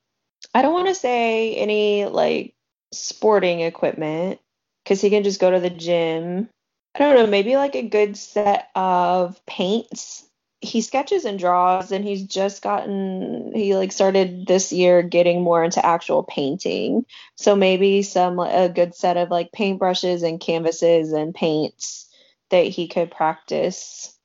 [0.55, 2.55] I don't want to say any like
[2.93, 4.41] sporting equipment
[4.85, 6.49] because he can just go to the gym.
[6.95, 7.27] I don't know.
[7.27, 10.25] Maybe like a good set of paints
[10.65, 15.63] he sketches and draws and he's just gotten he like started this year getting more
[15.63, 21.35] into actual painting so maybe some a good set of like paintbrushes and canvases and
[21.35, 22.09] paints
[22.55, 24.17] that he could practice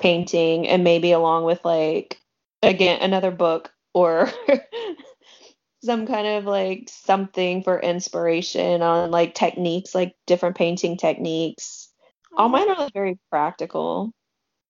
[0.00, 2.20] painting and maybe along with like
[2.60, 4.28] again another book or
[5.84, 11.88] some kind of like something for inspiration on like techniques like different painting techniques.
[12.36, 14.12] All mine are like very practical.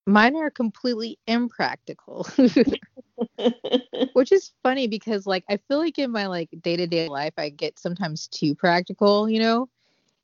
[0.07, 2.29] Mine are completely impractical.
[4.13, 7.79] Which is funny because like i feel like in my like day-to-day life i get
[7.79, 9.71] sometimes too practical you know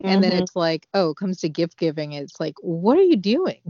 [0.03, 0.31] and mm-hmm.
[0.31, 3.61] then it's like oh comes to gift giving it's like what are you doing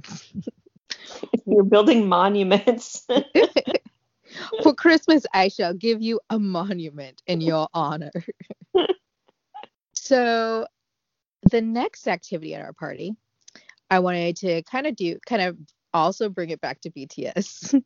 [1.46, 3.06] you're building monuments
[4.62, 8.10] for christmas i shall give you a monument in your honor
[9.94, 10.66] so
[11.50, 13.16] the next activity at our party
[13.92, 15.58] I wanted to kind of do kind of
[15.92, 17.82] also bring it back to BTS.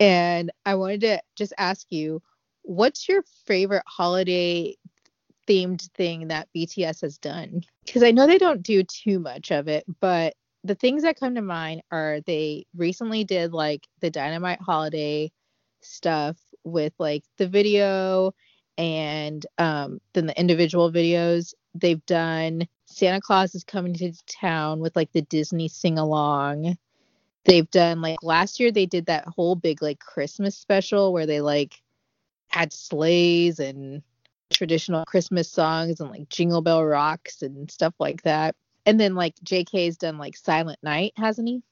[0.00, 2.22] and I wanted to just ask you,
[2.62, 4.76] what's your favorite holiday
[5.46, 7.62] themed thing that BTS has done?
[7.84, 11.34] Because I know they don't do too much of it, but the things that come
[11.34, 15.30] to mind are they recently did like the Dynamite holiday
[15.82, 18.32] stuff with like the video
[18.78, 21.54] and um, then the individual videos.
[21.74, 26.76] They've done Santa Claus is coming to town with like the Disney sing along
[27.44, 31.40] they've done like last year they did that whole big like Christmas special where they
[31.40, 31.80] like
[32.48, 34.02] had sleighs and
[34.54, 38.56] traditional Christmas songs and like Jingle Bell Rocks and stuff like that.
[38.86, 41.62] And then like JK's done like Silent Night, hasn't he?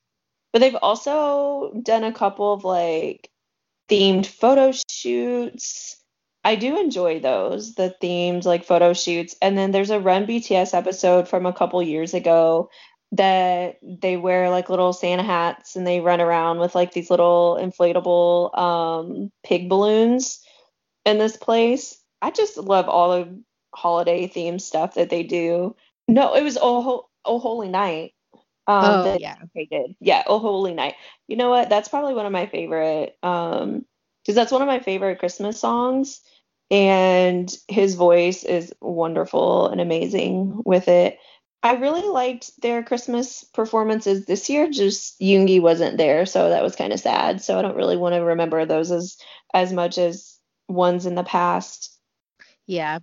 [0.52, 3.30] But they've also done a couple of like
[3.88, 5.96] themed photo shoots.
[6.44, 9.36] I do enjoy those, the themed like photo shoots.
[9.40, 12.68] And then there's a Run BTS episode from a couple years ago
[13.12, 17.58] that they wear like little Santa hats and they run around with like these little
[17.60, 20.42] inflatable um, pig balloons
[21.04, 22.01] in this place.
[22.22, 23.42] I just love all the
[23.74, 25.76] holiday themed stuff that they do.
[26.08, 28.14] No, it was Oh, oh Holy Night.
[28.66, 29.96] Um, oh yeah, they did.
[30.00, 30.94] Yeah, Oh Holy Night.
[31.26, 31.68] You know what?
[31.68, 33.16] That's probably one of my favorite.
[33.22, 33.84] Um,
[34.22, 36.20] because that's one of my favorite Christmas songs,
[36.70, 41.18] and his voice is wonderful and amazing with it.
[41.64, 44.70] I really liked their Christmas performances this year.
[44.70, 47.42] Just Yoongi wasn't there, so that was kind of sad.
[47.42, 49.16] So I don't really want to remember those as
[49.52, 50.38] as much as
[50.68, 51.98] ones in the past.
[52.66, 53.00] Yeah,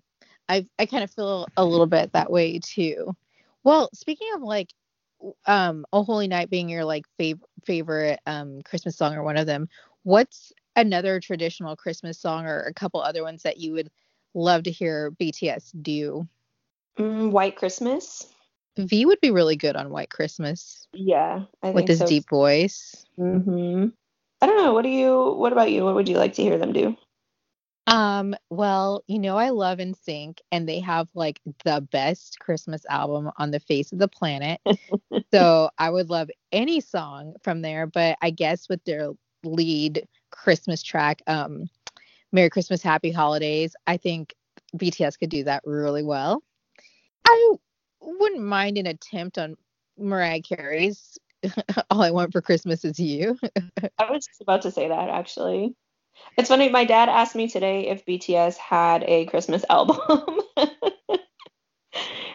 [0.47, 3.16] I I kind of feel a little bit that way too.
[3.64, 4.74] Well, speaking of like
[5.45, 9.45] um Oh Holy Night being your like fav- favorite um Christmas song or one of
[9.45, 9.68] them,
[10.03, 13.89] what's another traditional Christmas song or a couple other ones that you would
[14.34, 16.28] love to hear BTS do.
[16.97, 18.28] Mm, White Christmas.
[18.78, 22.07] V would be really good on White Christmas Yeah, I with his so.
[22.07, 23.05] deep voice.
[23.18, 23.88] hmm
[24.41, 24.74] I don't know.
[24.74, 25.34] What do you?
[25.34, 25.84] What about you?
[25.84, 26.95] What would you like to hear them do?
[27.90, 33.32] Um, well, you know I love NSYNC and they have like the best Christmas album
[33.38, 34.62] on the face of the planet.
[35.34, 39.12] so I would love any song from there, but I guess with their
[39.44, 41.68] lead Christmas track, um,
[42.32, 44.36] Merry Christmas, Happy Holidays, I think
[44.78, 46.44] BTS could do that really well.
[47.26, 47.54] I
[48.02, 49.56] wouldn't mind an attempt on
[49.98, 51.18] Mariah Carey's
[51.90, 53.38] All I Want for Christmas Is You.
[53.98, 55.74] I was just about to say that actually.
[56.38, 56.70] It's funny.
[56.70, 59.98] My dad asked me today if BTS had a Christmas album.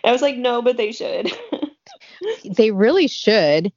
[0.05, 1.31] I was like, no, but they should.
[2.45, 3.73] they really should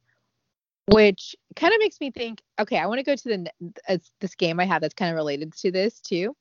[0.86, 3.50] which kind of makes me think okay i want to go to the
[3.88, 6.34] uh, this game i have that's kind of related to this too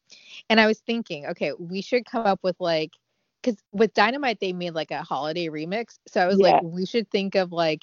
[0.50, 2.92] and i was thinking okay we should come up with like
[3.42, 6.42] because with dynamite they made like a holiday remix so i was Yeah.
[6.42, 7.82] like we should think of like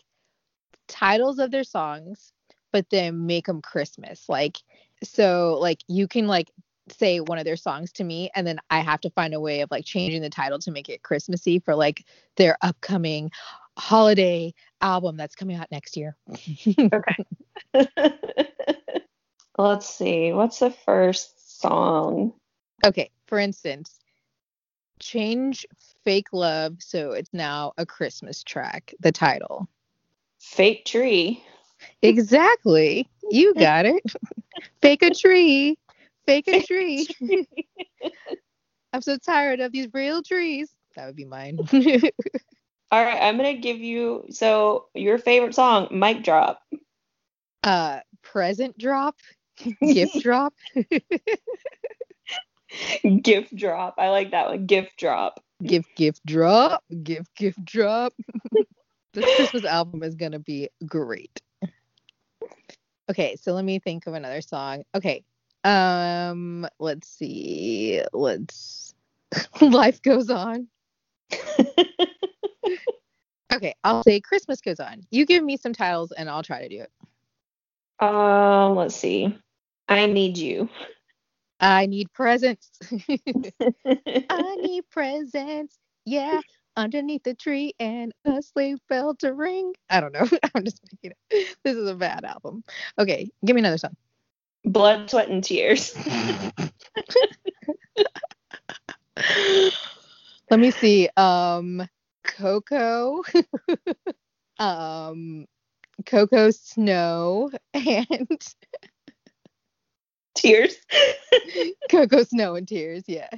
[0.89, 2.32] titles of their songs
[2.72, 4.59] but then make them christmas like
[5.05, 6.50] so like you can like
[6.90, 9.61] say one of their songs to me and then i have to find a way
[9.61, 12.05] of like changing the title to make it christmassy for like
[12.36, 13.30] their upcoming
[13.78, 16.16] holiday album that's coming out next year
[16.92, 17.24] okay.
[19.57, 20.32] Let's see.
[20.32, 22.32] What's the first song?
[22.84, 23.98] okay for instance
[25.00, 25.64] change
[26.05, 29.68] fake love so it's now a christmas track the title
[30.44, 31.42] Fake Tree.
[32.03, 33.09] Exactly.
[33.30, 34.03] You got it.
[34.82, 35.78] Fake a tree.
[36.26, 37.07] Fake a tree.
[38.93, 40.70] I'm so tired of these real trees.
[40.97, 41.59] That would be mine.
[42.93, 46.61] All right, I'm gonna give you so your favorite song, Mic Drop.
[47.64, 49.16] uh present drop?
[49.80, 50.55] Gift drop?
[53.22, 53.95] Gift drop.
[53.99, 54.66] I like that one.
[54.66, 55.41] Gift drop.
[55.62, 56.82] gift gift drop.
[57.03, 58.12] Gift gift drop.
[59.12, 61.41] This christmas album is gonna be great
[63.11, 64.84] okay so let me think of another song.
[64.95, 65.24] Okay
[65.64, 68.95] um let's see let's
[69.61, 70.68] life goes on.
[73.53, 75.03] Okay i'll say christmas goes on.
[75.11, 76.90] You give me some titles and i'll try to do it.
[78.05, 79.38] Um, let's see.
[79.88, 80.68] I need you.
[81.61, 82.70] i need presents.
[84.28, 85.78] I need presents.
[86.05, 86.40] Yeah
[86.76, 89.74] underneath the tree and a sleigh bell to ring.
[89.90, 90.26] I don't know.
[90.54, 91.56] I'm just making it.
[91.64, 92.64] This is a bad album.
[92.98, 93.96] Okay give me another song.
[94.64, 95.94] Blood, sweat, and tears.
[100.50, 101.86] let me see um
[102.24, 103.22] cocoa.
[104.56, 105.46] Um
[106.06, 108.46] cocoa snow and
[110.36, 110.76] tears.
[111.90, 113.28] cocoa snow and tears yeah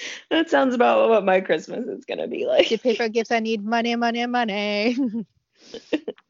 [0.30, 2.70] that sounds about what my Christmas is gonna be like.
[2.70, 4.96] You pay for gifts i need money money money.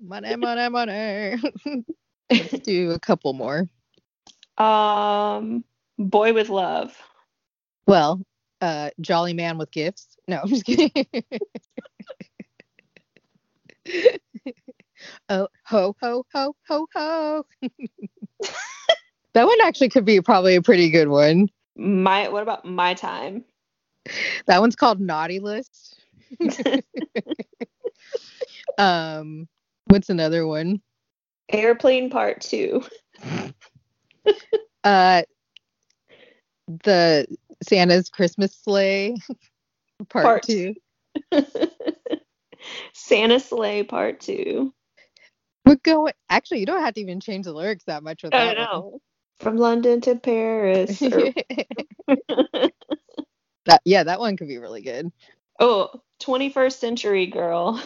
[0.01, 1.37] Money money money.
[2.31, 3.67] Let's do a couple more.
[4.57, 5.65] Um,
[5.99, 6.97] Boy with Love.
[7.87, 8.21] well
[8.61, 10.17] uh jolly man with gifts.
[10.29, 10.91] No i'm just kidding.
[15.29, 17.45] Oh ho ho ho ho ho.
[19.35, 21.49] That one actually could be probably a pretty good one.
[21.77, 23.45] My what about my time?
[24.47, 26.01] That one's called naughty list
[28.79, 29.49] um
[29.87, 30.81] what's another one
[31.51, 32.83] Airplane Part Two.
[34.85, 35.23] uh
[36.85, 37.27] the
[37.63, 39.15] santa's christmas sleigh
[40.11, 40.75] part, Part two
[42.93, 44.73] Santa Sleigh Part Two.
[45.65, 48.39] we're going actually you don't have to even change the lyrics that much with I
[48.39, 48.67] that one.
[48.67, 49.01] know.
[49.41, 51.01] From London to Paris.
[51.01, 51.33] or-
[53.69, 55.13] that yeah that one could be really good
[55.59, 55.91] oh,
[56.21, 57.83] 21st Century Girl.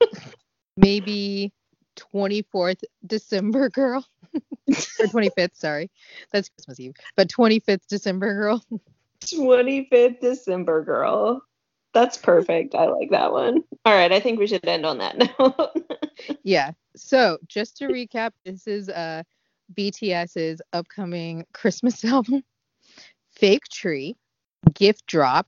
[0.76, 1.52] maybe
[1.96, 4.04] 24th December girl
[4.34, 5.90] or 25th, sorry.
[6.32, 6.94] That's Christmas Eve.
[7.16, 8.64] But 25th December girl.
[9.24, 11.42] 25th December Girl.
[11.92, 12.74] That's perfect.
[12.74, 13.64] I like that one.
[13.84, 16.36] All right, I think we should end on that note.
[16.44, 16.72] Yeah.
[16.94, 19.22] So, just to recap, this is uh
[19.74, 22.44] BTS's upcoming Christmas album.
[23.32, 24.16] Fake Tree,
[24.74, 25.46] Gift Drop,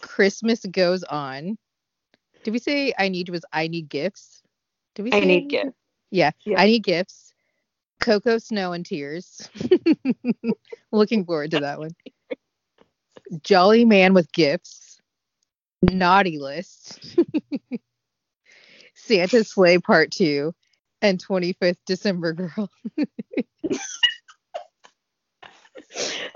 [0.00, 1.56] Christmas Goes On.
[2.44, 4.42] Did we say I need was I need gifts?
[4.94, 5.76] Did we say I need gifts.
[6.10, 6.60] Yeah, Yeah.
[6.60, 7.34] I need gifts.
[8.00, 9.48] Cocoa Snow and Tears.
[10.92, 11.90] Looking forward to that one.
[13.42, 15.00] Jolly Man with Gifts.
[15.82, 17.16] Naughty List.
[18.94, 20.54] Santa's Sleigh Part 2.
[21.02, 22.70] And 25th December Girl.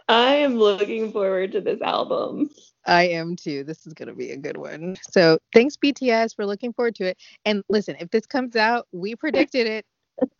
[0.08, 2.50] I am looking forward to this album.
[2.86, 3.64] I am too.
[3.64, 4.96] This is gonna be a good one.
[5.10, 6.34] So thanks BTS.
[6.38, 7.18] We're looking forward to it.
[7.44, 9.86] And listen, if this comes out, we predicted it.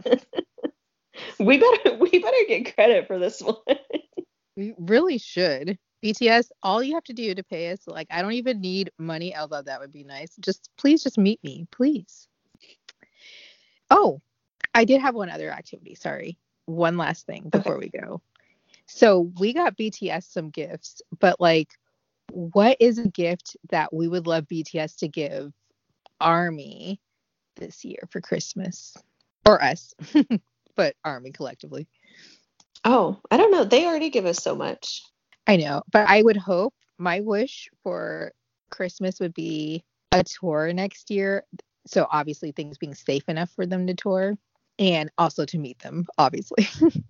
[1.39, 3.57] we better we better get credit for this one.
[4.57, 5.79] we really should.
[6.03, 9.37] BTS, all you have to do to pay us, like I don't even need money,
[9.37, 10.35] although that would be nice.
[10.41, 12.27] Just please just meet me, please.
[13.91, 14.21] Oh,
[14.75, 15.95] I did have one other activity.
[15.95, 16.39] Sorry.
[16.67, 17.91] One last thing before okay.
[17.93, 18.23] we go.
[18.93, 21.69] So we got BTS some gifts, but like,
[22.33, 25.53] what is a gift that we would love BTS to give
[26.21, 27.01] Army
[27.57, 28.97] this year for Christmas?
[29.47, 29.95] Or us,
[30.77, 31.87] but Army collectively.
[32.85, 33.65] Oh, I don't know.
[33.65, 35.03] They already give us so much.
[35.47, 38.33] I know, but I would hope my wish for
[38.71, 41.45] Christmas would be a tour next year.
[41.87, 44.37] So obviously things being safe enough for them to tour
[44.79, 46.69] and also to meet them, obviously.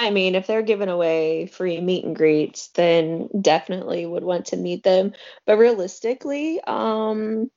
[0.00, 4.56] I mean, if they're giving away free meet and greets, then definitely would want to
[4.56, 5.12] meet them.
[5.46, 7.50] But realistically, um,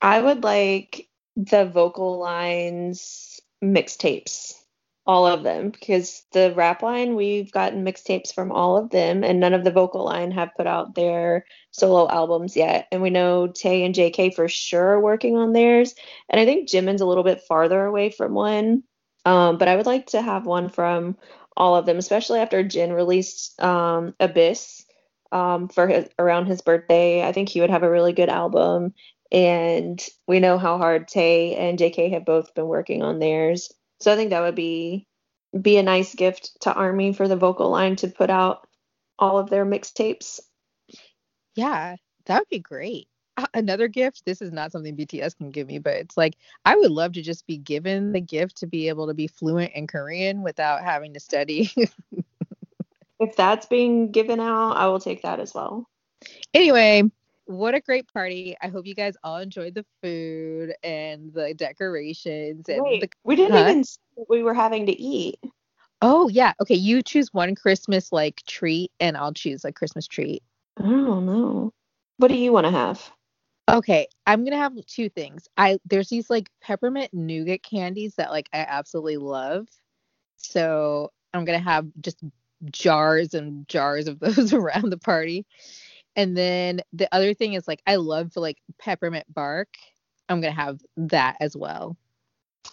[0.00, 4.54] I would like the vocal lines mixtapes,
[5.06, 9.38] all of them, because the rap line we've gotten mixtapes from all of them, and
[9.38, 12.88] none of the vocal line have put out their solo albums yet.
[12.90, 15.94] And we know Tae and JK for sure are working on theirs,
[16.28, 18.82] and I think Jimin's a little bit farther away from one.
[19.26, 21.16] Um, but I would like to have one from
[21.56, 24.84] all of them, especially after Jin released um, Abyss
[25.32, 27.26] um, for his around his birthday.
[27.26, 28.94] I think he would have a really good album.
[29.32, 33.72] And we know how hard Tae and JK have both been working on theirs.
[34.00, 35.06] So I think that would be
[35.60, 38.66] be a nice gift to Army for the vocal line to put out
[39.18, 40.40] all of their mixtapes.
[41.54, 41.96] Yeah,
[42.26, 43.08] that would be great
[43.54, 46.90] another gift this is not something bts can give me but it's like i would
[46.90, 50.42] love to just be given the gift to be able to be fluent in korean
[50.42, 51.70] without having to study.
[53.20, 55.88] If that's being given out i will take that as well.
[56.52, 57.04] Anyway
[57.46, 58.56] what a great party.
[58.62, 63.36] I hope you guys all enjoyed the food and the decorations and Wait, the, we
[63.36, 63.68] didn't huh?
[63.68, 65.38] even what we were having to eat.
[66.00, 66.54] Oh yeah.
[66.60, 70.42] Okay you choose one christmas like treat and i'll choose a christmas treat.
[70.78, 71.72] I don't know.
[72.18, 73.10] What do you want to have
[73.68, 75.48] Okay, I'm gonna have two things.
[75.56, 79.68] I there's these like peppermint nougat candies that like I absolutely love.
[80.36, 82.18] So I'm gonna have just
[82.70, 85.46] jars and jars of those around the party.
[86.16, 89.68] And then the other thing is like I love like peppermint bark.
[90.28, 91.96] I'm gonna have that as well.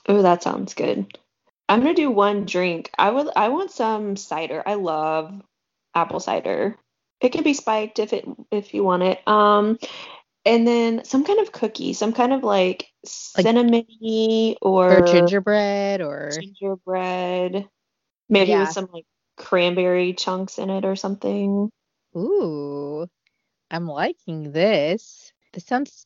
[0.07, 1.17] Oh, that sounds good.
[1.69, 2.91] I'm gonna do one drink.
[2.97, 4.61] I would I want some cider.
[4.65, 5.33] I love
[5.95, 6.77] apple cider.
[7.21, 9.25] It can be spiked if it if you want it.
[9.27, 9.79] Um
[10.45, 12.87] and then some kind of cookie, some kind of like,
[13.37, 17.67] like cinnamony or, or, gingerbread or gingerbread,
[18.29, 18.61] maybe yeah.
[18.61, 19.05] with some like
[19.37, 21.71] cranberry chunks in it or something.
[22.15, 23.07] Ooh,
[23.69, 25.31] I'm liking this.
[25.53, 26.05] This sounds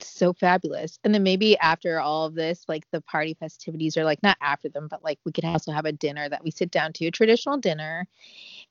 [0.00, 0.98] so fabulous.
[1.04, 4.68] And then maybe after all of this, like the party festivities are like not after
[4.68, 7.10] them, but like we could also have a dinner that we sit down to, a
[7.10, 8.06] traditional dinner.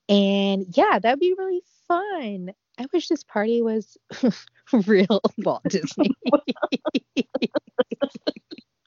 [0.08, 2.54] And yeah, that'd be really fun.
[2.78, 3.98] I wish this party was
[4.86, 6.12] real Walt Disney.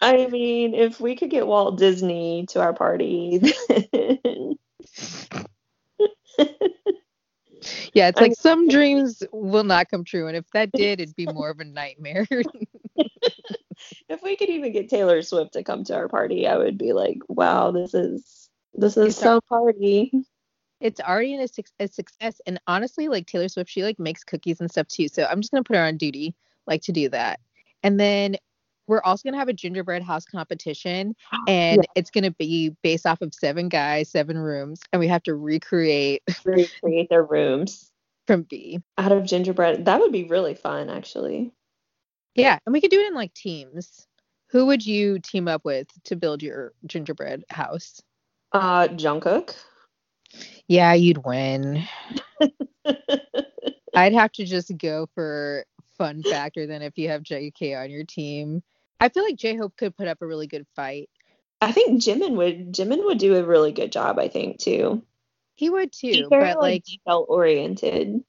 [0.00, 3.40] I mean, if we could get Walt Disney to our party,
[7.92, 11.26] yeah, it's like some dreams will not come true, and if that did, it'd be
[11.26, 12.26] more of a nightmare.
[14.08, 16.92] if we could even get Taylor Swift to come to our party, I would be
[16.92, 20.12] like, wow, this is this is so party
[20.80, 21.46] it's already a,
[21.80, 22.40] a success.
[22.46, 25.08] And honestly, like Taylor Swift, she like makes cookies and stuff too.
[25.08, 26.34] So I'm just gonna put her on duty,
[26.66, 27.40] like to do that.
[27.82, 28.36] And then
[28.86, 31.14] we're also gonna have a gingerbread house competition,
[31.48, 31.90] and yeah.
[31.94, 36.22] it's gonna be based off of seven guys, seven rooms, and we have to recreate
[36.44, 37.90] recreate their rooms
[38.26, 39.84] from BE out of gingerbread.
[39.84, 41.52] That would be really fun, actually.
[42.34, 44.06] Yeah, and we could do it in like teams.
[44.50, 48.00] Who would you team up with to build your gingerbread house?
[48.52, 49.54] Uh, Jungkook.
[50.66, 51.84] Yeah, you'd win.
[53.94, 55.64] I'd have to just go for
[55.96, 58.62] fun factor than if you have JK on your team.
[59.00, 61.08] I feel like J Hope could put up a really good fight.
[61.60, 65.02] I think Jimin would Jimin would do a really good job, I think, too.
[65.54, 68.22] He would too, He's very, but like detail oriented.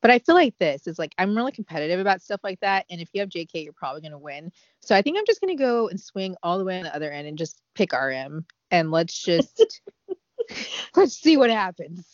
[0.00, 2.86] But I feel like this is like I'm really competitive about stuff like that.
[2.90, 4.50] And if you have JK, you're probably gonna win.
[4.80, 7.10] So I think I'm just gonna go and swing all the way on the other
[7.10, 9.82] end and just pick RM and let's just
[10.96, 12.06] Let's see what happens.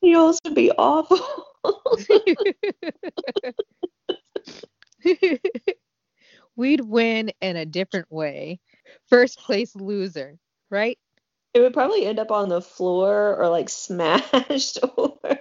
[0.00, 1.18] You also be awful.
[6.56, 8.60] We'd win in a different way.
[9.08, 10.38] First place loser,
[10.70, 10.98] right?
[11.54, 15.38] It would probably end up on the floor or like smashed over.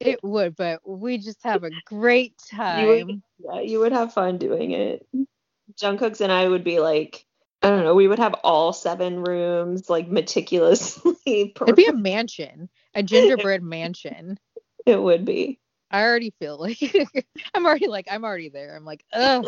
[0.00, 2.80] It would, but we just have a great time.
[2.80, 5.06] You would, yeah, you would have fun doing it.
[5.80, 7.24] Jungkook's and I would be like,
[7.64, 11.14] I don't know, we would have all seven rooms like meticulously
[11.54, 11.60] perfect.
[11.62, 14.38] It'd be a mansion, a gingerbread mansion.
[14.84, 15.58] It would be.
[15.90, 16.78] I already feel like
[17.54, 18.76] I'm already like I'm already there.
[18.76, 19.46] I'm like, ugh.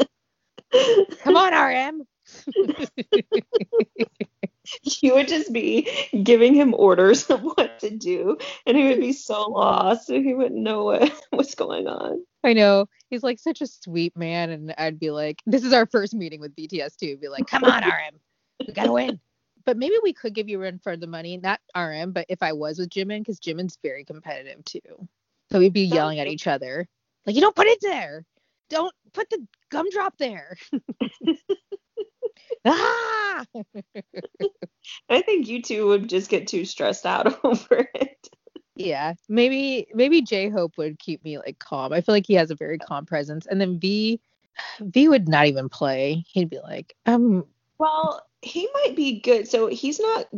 [1.25, 2.05] Come on, RM.
[5.03, 5.89] you would just be
[6.23, 10.35] giving him orders of what to do, and he would be so lost, and he
[10.35, 12.25] wouldn't know what, what's going on.
[12.45, 12.89] I know.
[13.11, 16.41] He's like such a sweet man, and I'd be like, this is our first meeting
[16.41, 17.17] with BTS too.
[17.17, 18.21] Be like, come on, RM,
[18.67, 19.21] we gotta win.
[19.65, 22.43] But maybe we could give you a run for the money, not RM, but if
[22.43, 25.09] I was with Jimin, because Jimin's very competitive too.
[25.51, 26.89] So we'd be yelling at each other,
[27.27, 28.25] like, you don't put it there.
[28.71, 30.57] Don't put the gumdrop there.
[32.65, 33.45] ah!
[35.09, 38.29] I think you two would just get too stressed out over it.
[38.77, 41.93] Yeah, maybe maybe J Hope would keep me like calm.
[41.93, 44.21] I feel like he has a very calm presence, and then V
[44.81, 46.25] V would not even play.
[46.29, 47.47] He'd be like, um.
[47.79, 49.49] Well, he might be good.
[49.49, 50.29] So he's not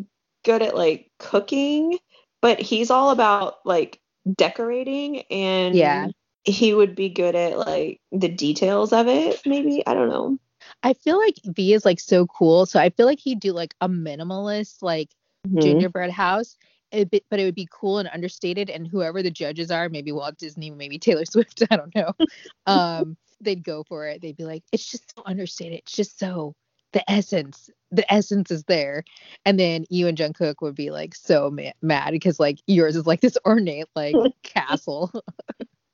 [0.44, 1.98] good at like cooking,
[2.40, 4.00] but he's all about like
[4.36, 6.08] decorating and yeah
[6.44, 10.38] he would be good at like the details of it maybe i don't know
[10.82, 13.74] i feel like v is like so cool so i feel like he'd do like
[13.80, 15.10] a minimalist like
[15.46, 15.60] mm-hmm.
[15.60, 16.56] gingerbread house
[16.90, 20.36] it, but it would be cool and understated and whoever the judges are maybe walt
[20.38, 22.12] disney maybe taylor swift i don't know
[22.66, 26.54] um they'd go for it they'd be like it's just so understated it's just so
[26.92, 29.04] the essence the essence is there
[29.44, 33.06] and then you and jungkook would be like so ma- mad because like yours is
[33.06, 35.12] like this ornate like castle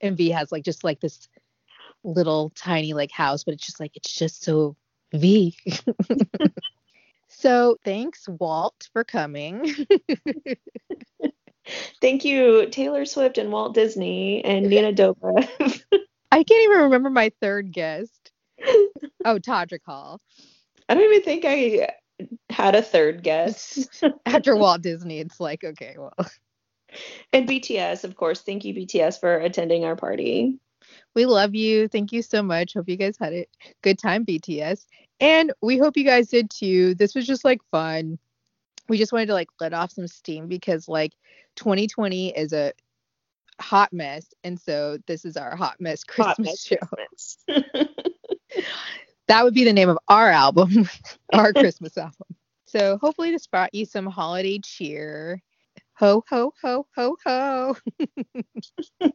[0.00, 1.28] and v has like just like this
[2.04, 4.76] little tiny like house but it's just like it's just so
[5.12, 5.56] v
[7.28, 9.74] so thanks walt for coming
[12.00, 15.48] thank you taylor swift and walt disney and nina dobrev
[16.32, 18.30] i can't even remember my third guest
[19.24, 20.20] oh todrick hall
[20.88, 21.94] I don't even think I
[22.50, 24.02] had a third guest.
[24.26, 26.14] After Walt Disney, it's like, okay, well.
[27.32, 28.42] And BTS, of course.
[28.42, 30.58] Thank you, BTS, for attending our party.
[31.14, 31.88] We love you.
[31.88, 32.74] Thank you so much.
[32.74, 33.46] Hope you guys had a
[33.82, 34.86] good time, BTS.
[35.20, 36.94] And we hope you guys did too.
[36.96, 38.18] This was just like fun.
[38.88, 41.12] We just wanted to like let off some steam because like
[41.56, 42.72] 2020 is a
[43.60, 44.34] hot mess.
[44.42, 46.76] And so this is our hot mess Christmas hot mess show.
[46.76, 47.38] Christmas.
[49.28, 50.88] that would be the name of our album,
[51.32, 52.26] our Christmas album.
[52.66, 55.40] So hopefully this brought you some holiday cheer.
[55.94, 57.76] Ho ho ho ho ho.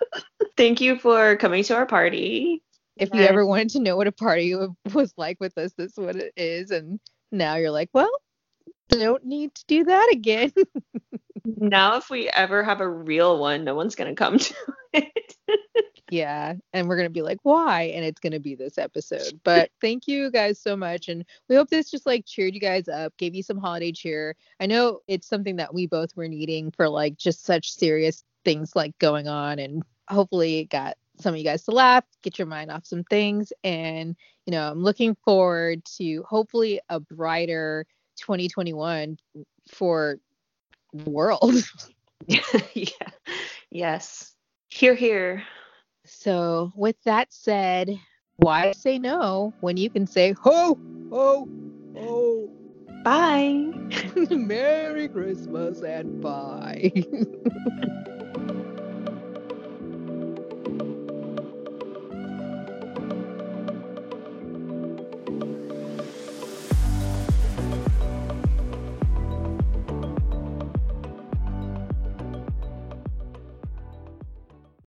[0.56, 2.62] Thank you for coming to our party.
[2.96, 4.56] If you ever wanted to know what a party
[4.92, 6.70] was like with us, this is what it is.
[6.70, 6.98] And
[7.30, 8.10] now you're like, well,
[8.88, 10.52] don't need to do that again.
[11.44, 14.54] now, if we ever have a real one, no one's going to come to
[14.92, 15.36] it.
[16.10, 16.54] yeah.
[16.72, 17.84] And we're going to be like, why?
[17.94, 19.40] And it's going to be this episode.
[19.44, 21.08] But thank you guys so much.
[21.08, 24.36] And we hope this just like cheered you guys up, gave you some holiday cheer.
[24.60, 28.74] I know it's something that we both were needing for like just such serious things
[28.74, 29.58] like going on.
[29.58, 33.04] And hopefully it got some of you guys to laugh, get your mind off some
[33.04, 33.52] things.
[33.64, 34.16] And,
[34.46, 37.86] you know, I'm looking forward to hopefully a brighter
[38.18, 39.18] 2021
[39.68, 40.18] for
[40.92, 41.54] the world.
[42.74, 43.10] yeah.
[43.70, 44.34] Yes.
[44.68, 45.44] Here, here.
[46.04, 47.98] So, with that said,
[48.36, 50.78] why say no when you can say ho,
[51.10, 51.48] ho,
[51.94, 52.50] ho?
[53.04, 53.70] Bye.
[54.30, 56.92] Merry Christmas and bye.